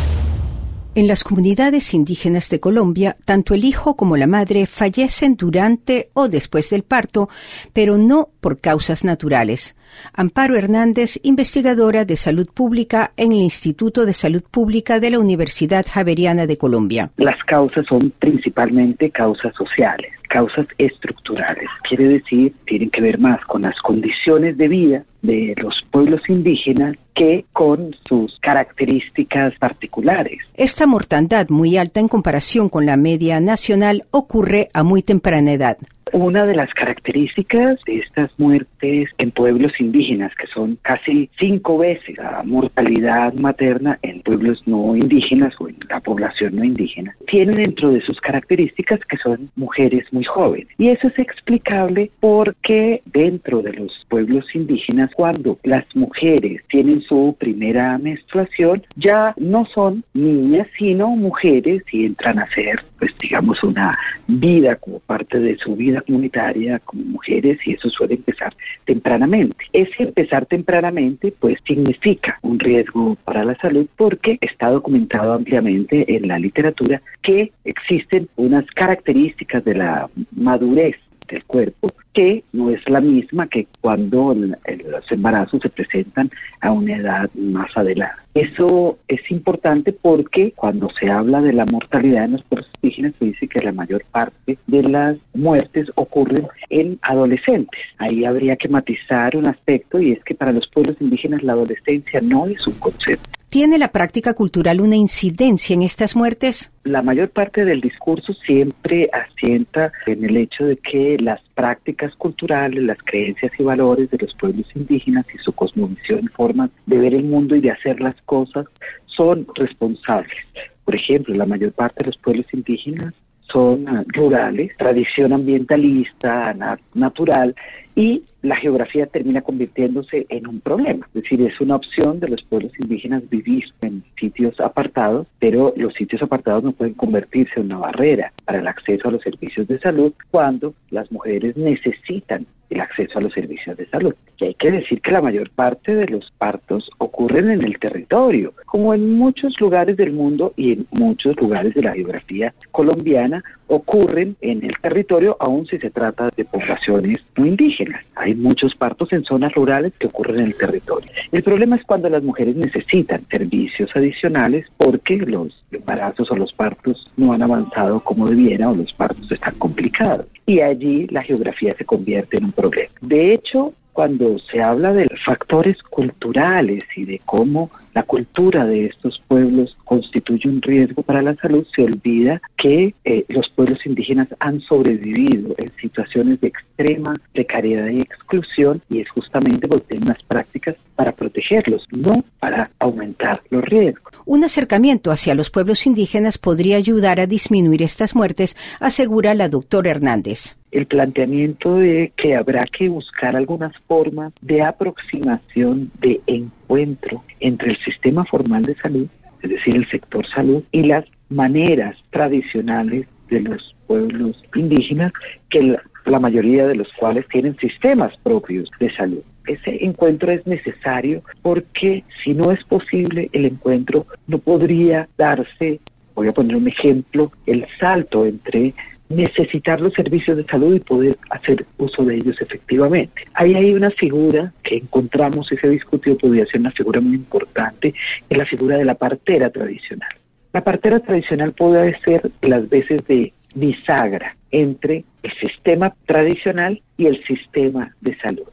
En 0.96 1.06
las 1.06 1.22
comunidades 1.22 1.94
indígenas 1.94 2.50
de 2.50 2.58
Colombia, 2.58 3.14
tanto 3.24 3.54
el 3.54 3.64
hijo 3.64 3.94
como 3.94 4.16
la 4.16 4.26
madre 4.26 4.66
fallecen 4.66 5.36
durante 5.36 6.08
o 6.14 6.28
después 6.28 6.68
del 6.68 6.82
parto, 6.82 7.28
pero 7.72 7.96
no 7.96 8.30
por 8.40 8.60
causas 8.60 9.04
naturales. 9.04 9.76
Amparo 10.12 10.56
Hernández, 10.56 11.20
investigadora 11.22 12.04
de 12.04 12.16
salud 12.16 12.48
pública 12.52 13.12
en 13.16 13.30
el 13.30 13.38
Instituto 13.38 14.04
de 14.04 14.14
Salud 14.14 14.42
Pública 14.50 14.98
de 14.98 15.10
la 15.10 15.20
Universidad 15.20 15.86
Javeriana 15.88 16.48
de 16.48 16.58
Colombia. 16.58 17.10
Las 17.18 17.38
causas 17.46 17.86
son 17.86 18.12
principalmente 18.18 19.10
causas 19.10 19.54
sociales, 19.54 20.10
causas 20.30 20.66
estructurales. 20.78 21.68
Quiere 21.86 22.08
decir, 22.08 22.54
tienen 22.64 22.88
que 22.90 23.02
ver 23.02 23.18
más 23.18 23.44
con 23.46 23.62
las 23.62 23.76
condiciones 23.82 24.56
de 24.56 24.68
vida 24.68 25.04
de 25.22 25.54
los 25.58 25.74
pueblos 25.90 26.22
indígenas 26.28 26.96
que 27.14 27.44
con 27.52 27.94
sus 28.08 28.38
características 28.40 29.52
particulares. 29.58 30.38
Esta 30.54 30.86
mortandad 30.86 31.48
muy 31.50 31.76
alta 31.76 32.00
en 32.00 32.08
comparación 32.08 32.68
con 32.68 32.86
la 32.86 32.96
media 32.96 33.40
nacional 33.40 34.04
ocurre 34.12 34.68
a 34.72 34.82
muy 34.82 35.02
temprana 35.02 35.52
edad. 35.52 35.76
Una 36.12 36.44
de 36.44 36.56
las 36.56 36.72
características 36.74 37.78
de 37.86 37.98
estas 37.98 38.30
muertes 38.36 39.08
en 39.18 39.30
pueblos 39.30 39.72
indígenas, 39.78 40.32
que 40.34 40.46
son 40.48 40.76
casi 40.82 41.30
cinco 41.38 41.78
veces 41.78 42.18
la 42.18 42.42
mortalidad 42.44 43.32
materna 43.34 43.98
en 44.02 44.20
pueblos 44.22 44.60
no 44.66 44.96
indígenas 44.96 45.54
o 45.60 45.68
en 45.68 45.76
la 45.88 46.00
población 46.00 46.56
no 46.56 46.64
indígena, 46.64 47.14
tienen 47.28 47.56
dentro 47.56 47.92
de 47.92 48.00
sus 48.00 48.20
características 48.20 49.00
que 49.08 49.18
son 49.18 49.50
mujeres 49.54 50.04
muy 50.12 50.24
jóvenes. 50.24 50.66
Y 50.78 50.88
eso 50.88 51.06
es 51.08 51.18
explicable 51.18 52.10
porque 52.18 53.02
dentro 53.06 53.62
de 53.62 53.72
los 53.72 53.92
pueblos 54.08 54.44
indígenas, 54.54 55.10
cuando 55.14 55.58
las 55.62 55.84
mujeres 55.94 56.62
tienen 56.68 57.02
su 57.02 57.36
primera 57.38 57.98
menstruación, 57.98 58.82
ya 58.96 59.34
no 59.36 59.64
son 59.66 60.04
niñas, 60.14 60.66
sino 60.76 61.08
mujeres 61.08 61.82
y 61.92 62.06
entran 62.06 62.38
a 62.40 62.48
ser, 62.54 62.82
pues 62.98 63.12
digamos, 63.20 63.62
una 63.62 63.96
vida 64.26 64.76
como 64.76 64.98
parte 65.00 65.38
de 65.38 65.56
su 65.58 65.76
vida 65.76 65.99
comunitaria 66.00 66.78
como 66.80 67.02
mujeres 67.04 67.58
y 67.64 67.72
eso 67.72 67.88
suele 67.90 68.14
empezar 68.14 68.54
tempranamente. 68.84 69.56
Ese 69.72 70.04
empezar 70.04 70.46
tempranamente, 70.46 71.32
pues 71.38 71.58
significa 71.66 72.38
un 72.42 72.58
riesgo 72.58 73.16
para 73.24 73.44
la 73.44 73.56
salud 73.56 73.86
porque 73.96 74.38
está 74.40 74.70
documentado 74.70 75.32
ampliamente 75.32 76.04
en 76.16 76.28
la 76.28 76.38
literatura 76.38 77.02
que 77.22 77.52
existen 77.64 78.28
unas 78.36 78.64
características 78.74 79.64
de 79.64 79.74
la 79.74 80.08
madurez 80.32 80.96
del 81.28 81.44
cuerpo 81.44 81.92
que 82.12 82.44
no 82.52 82.70
es 82.70 82.80
la 82.88 83.00
misma 83.00 83.48
que 83.48 83.66
cuando 83.80 84.34
los 84.34 85.12
embarazos 85.12 85.60
se 85.62 85.68
presentan 85.68 86.30
a 86.60 86.72
una 86.72 86.96
edad 86.96 87.30
más 87.34 87.76
adelante. 87.76 88.20
Eso 88.34 88.98
es 89.08 89.28
importante 89.30 89.92
porque 89.92 90.52
cuando 90.52 90.88
se 90.98 91.10
habla 91.10 91.40
de 91.40 91.52
la 91.52 91.66
mortalidad 91.66 92.24
en 92.24 92.32
los 92.32 92.44
pueblos 92.44 92.70
indígenas 92.80 93.14
se 93.18 93.24
dice 93.26 93.48
que 93.48 93.60
la 93.60 93.72
mayor 93.72 94.04
parte 94.12 94.56
de 94.66 94.82
las 94.82 95.16
muertes 95.34 95.90
ocurren 95.96 96.46
en 96.68 96.98
adolescentes. 97.02 97.80
Ahí 97.98 98.24
habría 98.24 98.56
que 98.56 98.68
matizar 98.68 99.36
un 99.36 99.46
aspecto 99.46 100.00
y 100.00 100.12
es 100.12 100.22
que 100.24 100.34
para 100.34 100.52
los 100.52 100.68
pueblos 100.68 100.96
indígenas 101.00 101.42
la 101.42 101.52
adolescencia 101.52 102.20
no 102.20 102.46
es 102.46 102.64
un 102.66 102.74
concepto. 102.74 103.28
¿Tiene 103.50 103.78
la 103.78 103.88
práctica 103.88 104.34
cultural 104.34 104.80
una 104.80 104.94
incidencia 104.94 105.74
en 105.74 105.82
estas 105.82 106.14
muertes? 106.14 106.70
La 106.84 107.02
mayor 107.02 107.30
parte 107.30 107.64
del 107.64 107.80
discurso 107.80 108.32
siempre 108.46 109.10
asienta 109.12 109.90
en 110.06 110.24
el 110.24 110.36
hecho 110.36 110.66
de 110.66 110.76
que 110.76 111.16
las 111.18 111.40
prácticas 111.56 112.14
culturales, 112.14 112.80
las 112.84 112.98
creencias 113.02 113.50
y 113.58 113.64
valores 113.64 114.08
de 114.08 114.18
los 114.18 114.32
pueblos 114.34 114.70
indígenas 114.76 115.26
y 115.34 115.38
su 115.38 115.52
cosmovisión, 115.52 116.30
formas 116.36 116.70
de 116.86 116.98
ver 116.98 117.12
el 117.12 117.24
mundo 117.24 117.56
y 117.56 117.60
de 117.60 117.72
hacer 117.72 118.00
las 118.00 118.14
cosas 118.22 118.66
son 119.06 119.44
responsables. 119.56 120.46
Por 120.84 120.94
ejemplo, 120.94 121.34
la 121.34 121.44
mayor 121.44 121.72
parte 121.72 122.04
de 122.04 122.10
los 122.10 122.18
pueblos 122.18 122.46
indígenas 122.52 123.14
son 123.50 123.88
ah, 123.88 124.04
rurales, 124.06 124.76
tradición 124.76 125.32
ambientalista, 125.32 126.54
natural, 126.94 127.56
y 127.96 128.22
la 128.42 128.56
geografía 128.56 129.06
termina 129.06 129.42
convirtiéndose 129.42 130.26
en 130.28 130.46
un 130.46 130.60
problema. 130.60 131.06
Es 131.14 131.22
decir, 131.22 131.42
es 131.42 131.60
una 131.60 131.76
opción 131.76 132.20
de 132.20 132.28
los 132.28 132.42
pueblos 132.42 132.72
indígenas 132.78 133.28
vivir 133.28 133.64
en 133.82 134.02
sitios 134.18 134.58
apartados, 134.60 135.26
pero 135.38 135.72
los 135.76 135.94
sitios 135.94 136.22
apartados 136.22 136.64
no 136.64 136.72
pueden 136.72 136.94
convertirse 136.94 137.60
en 137.60 137.66
una 137.66 137.78
barrera 137.78 138.32
para 138.44 138.60
el 138.60 138.66
acceso 138.66 139.08
a 139.08 139.12
los 139.12 139.22
servicios 139.22 139.68
de 139.68 139.78
salud 139.78 140.12
cuando 140.30 140.74
las 140.90 141.10
mujeres 141.12 141.56
necesitan 141.56 142.46
el 142.70 142.80
acceso 142.80 143.18
a 143.18 143.22
los 143.22 143.32
servicios 143.32 143.76
de 143.76 143.86
salud. 143.86 144.14
Y 144.40 144.46
hay 144.46 144.54
que 144.54 144.70
decir 144.70 145.02
que 145.02 145.10
la 145.10 145.20
mayor 145.20 145.50
parte 145.50 145.94
de 145.94 146.06
los 146.06 146.30
partos 146.38 146.90
ocurren 146.96 147.50
en 147.50 147.62
el 147.62 147.78
territorio, 147.78 148.54
como 148.64 148.94
en 148.94 149.18
muchos 149.18 149.60
lugares 149.60 149.98
del 149.98 150.12
mundo 150.12 150.54
y 150.56 150.72
en 150.72 150.86
muchos 150.90 151.36
lugares 151.36 151.74
de 151.74 151.82
la 151.82 151.92
geografía 151.92 152.54
colombiana 152.70 153.44
ocurren 153.66 154.36
en 154.40 154.64
el 154.64 154.74
territorio, 154.80 155.36
aun 155.38 155.66
si 155.66 155.78
se 155.78 155.90
trata 155.90 156.30
de 156.36 156.44
poblaciones 156.44 157.20
no 157.36 157.46
indígenas. 157.46 158.04
Hay 158.16 158.34
muchos 158.34 158.74
partos 158.74 159.12
en 159.12 159.24
zonas 159.24 159.52
rurales 159.52 159.92
que 159.98 160.06
ocurren 160.06 160.40
en 160.40 160.46
el 160.46 160.56
territorio. 160.56 161.10
El 161.30 161.42
problema 161.42 161.76
es 161.76 161.84
cuando 161.84 162.08
las 162.08 162.22
mujeres 162.22 162.56
necesitan 162.56 163.26
servicios 163.30 163.90
adicionales 163.94 164.66
porque 164.76 165.18
los 165.18 165.62
embarazos 165.70 166.30
o 166.30 166.36
los 166.36 166.52
partos 166.52 167.10
no 167.16 167.32
han 167.32 167.42
avanzado 167.42 168.00
como 168.00 168.26
debiera 168.26 168.70
o 168.70 168.74
los 168.74 168.92
partos 168.94 169.30
están 169.30 169.54
complicados. 169.56 170.26
Y 170.46 170.60
allí 170.60 171.06
la 171.08 171.22
geografía 171.22 171.74
se 171.76 171.84
convierte 171.84 172.38
en 172.38 172.46
un 172.46 172.52
problema. 172.52 172.90
De 173.02 173.34
hecho, 173.34 173.74
cuando 174.00 174.38
se 174.38 174.62
habla 174.62 174.94
de 174.94 175.06
factores 175.26 175.76
culturales 175.82 176.84
y 176.96 177.04
de 177.04 177.20
cómo 177.26 177.70
la 177.92 178.02
cultura 178.02 178.64
de 178.64 178.86
estos 178.86 179.22
pueblos 179.28 179.76
constituye 179.84 180.48
un 180.48 180.62
riesgo 180.62 181.02
para 181.02 181.20
la 181.20 181.34
salud, 181.34 181.66
se 181.76 181.82
olvida 181.82 182.40
que 182.56 182.94
eh, 183.04 183.26
los 183.28 183.50
pueblos 183.50 183.84
indígenas 183.84 184.28
han 184.38 184.62
sobrevivido 184.62 185.54
en 185.58 185.70
situaciones 185.78 186.40
de 186.40 186.48
extrema 186.48 187.20
precariedad 187.34 187.88
y 187.88 188.00
exclusión 188.00 188.80
y 188.88 189.00
es 189.00 189.10
justamente 189.10 189.68
porque 189.68 189.98
tienen 189.98 190.16
prácticas 190.26 190.76
para 190.96 191.12
protegerlos, 191.12 191.86
no 191.90 192.24
para 192.38 192.70
aumentar 192.78 193.42
los 193.50 193.62
riesgos. 193.66 194.14
Un 194.24 194.44
acercamiento 194.44 195.10
hacia 195.10 195.34
los 195.34 195.50
pueblos 195.50 195.86
indígenas 195.86 196.38
podría 196.38 196.78
ayudar 196.78 197.20
a 197.20 197.26
disminuir 197.26 197.82
estas 197.82 198.14
muertes, 198.14 198.56
asegura 198.80 199.34
la 199.34 199.50
doctora 199.50 199.90
Hernández 199.90 200.56
el 200.72 200.86
planteamiento 200.86 201.76
de 201.76 202.12
que 202.16 202.36
habrá 202.36 202.64
que 202.66 202.88
buscar 202.88 203.36
algunas 203.36 203.72
formas 203.86 204.32
de 204.40 204.62
aproximación, 204.62 205.90
de 206.00 206.20
encuentro 206.26 207.22
entre 207.40 207.70
el 207.70 207.78
sistema 207.78 208.24
formal 208.24 208.64
de 208.64 208.74
salud, 208.76 209.08
es 209.42 209.50
decir, 209.50 209.76
el 209.76 209.88
sector 209.88 210.26
salud, 210.28 210.62
y 210.72 210.82
las 210.82 211.04
maneras 211.28 211.96
tradicionales 212.10 213.06
de 213.30 213.40
los 213.40 213.74
pueblos 213.86 214.42
indígenas, 214.54 215.12
que 215.48 215.76
la, 216.06 216.18
mayoría 216.18 216.66
de 216.66 216.74
los 216.74 216.92
cuales 216.94 217.26
tienen 217.28 217.56
sistemas 217.58 218.12
propios 218.22 218.68
de 218.80 218.92
salud. 218.94 219.22
Ese 219.46 219.84
encuentro 219.84 220.32
es 220.32 220.44
necesario 220.46 221.22
porque 221.42 222.04
si 222.22 222.34
no 222.34 222.50
es 222.50 222.62
posible 222.64 223.30
el 223.32 223.46
encuentro 223.46 224.06
no 224.26 224.38
podría 224.38 225.08
darse, 225.16 225.80
voy 226.14 226.28
a 226.28 226.32
poner 226.32 226.56
un 226.56 226.68
ejemplo, 226.68 227.30
el 227.46 227.66
salto 227.78 228.26
entre 228.26 228.74
necesitar 229.10 229.80
los 229.80 229.92
servicios 229.92 230.36
de 230.36 230.44
salud 230.44 230.74
y 230.74 230.80
poder 230.80 231.18
hacer 231.30 231.66
uso 231.76 232.04
de 232.04 232.16
ellos 232.16 232.40
efectivamente. 232.40 233.22
Ahí 233.34 233.54
hay 233.54 233.74
una 233.74 233.90
figura 233.90 234.52
que 234.62 234.76
encontramos 234.76 235.50
y 235.52 235.56
se 235.56 235.68
discutió, 235.68 236.16
podría 236.16 236.46
ser 236.46 236.60
una 236.60 236.70
figura 236.70 237.00
muy 237.00 237.16
importante, 237.16 237.92
es 238.28 238.38
la 238.38 238.46
figura 238.46 238.78
de 238.78 238.84
la 238.84 238.94
partera 238.94 239.50
tradicional. 239.50 240.08
La 240.52 240.62
partera 240.62 241.00
tradicional 241.00 241.52
puede 241.52 241.98
ser 242.00 242.30
las 242.40 242.68
veces 242.68 243.04
de 243.06 243.32
bisagra 243.54 244.36
entre 244.52 245.04
el 245.22 245.32
sistema 245.40 245.94
tradicional 246.06 246.80
y 246.96 247.06
el 247.06 247.22
sistema 247.24 247.94
de 248.00 248.16
salud. 248.18 248.46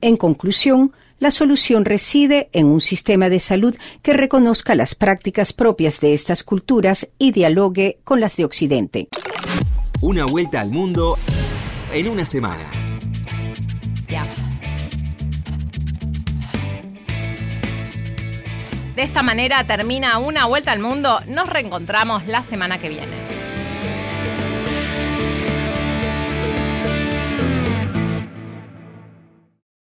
En 0.00 0.16
conclusión, 0.16 0.92
la 1.18 1.30
solución 1.30 1.84
reside 1.84 2.48
en 2.52 2.66
un 2.66 2.80
sistema 2.80 3.28
de 3.28 3.40
salud 3.40 3.74
que 4.02 4.12
reconozca 4.12 4.74
las 4.74 4.94
prácticas 4.94 5.52
propias 5.52 6.00
de 6.00 6.12
estas 6.12 6.44
culturas 6.44 7.08
y 7.18 7.32
dialogue 7.32 7.98
con 8.04 8.20
las 8.20 8.36
de 8.36 8.44
Occidente. 8.44 9.08
Una 10.00 10.26
vuelta 10.26 10.60
al 10.60 10.70
mundo 10.70 11.18
en 11.92 12.08
una 12.08 12.24
semana. 12.24 12.64
De 18.94 19.02
esta 19.02 19.22
manera 19.22 19.66
termina 19.66 20.18
una 20.18 20.46
vuelta 20.46 20.70
al 20.72 20.78
mundo. 20.78 21.18
Nos 21.26 21.48
reencontramos 21.48 22.26
la 22.26 22.42
semana 22.42 22.78
que 22.78 22.88
viene. 22.90 23.33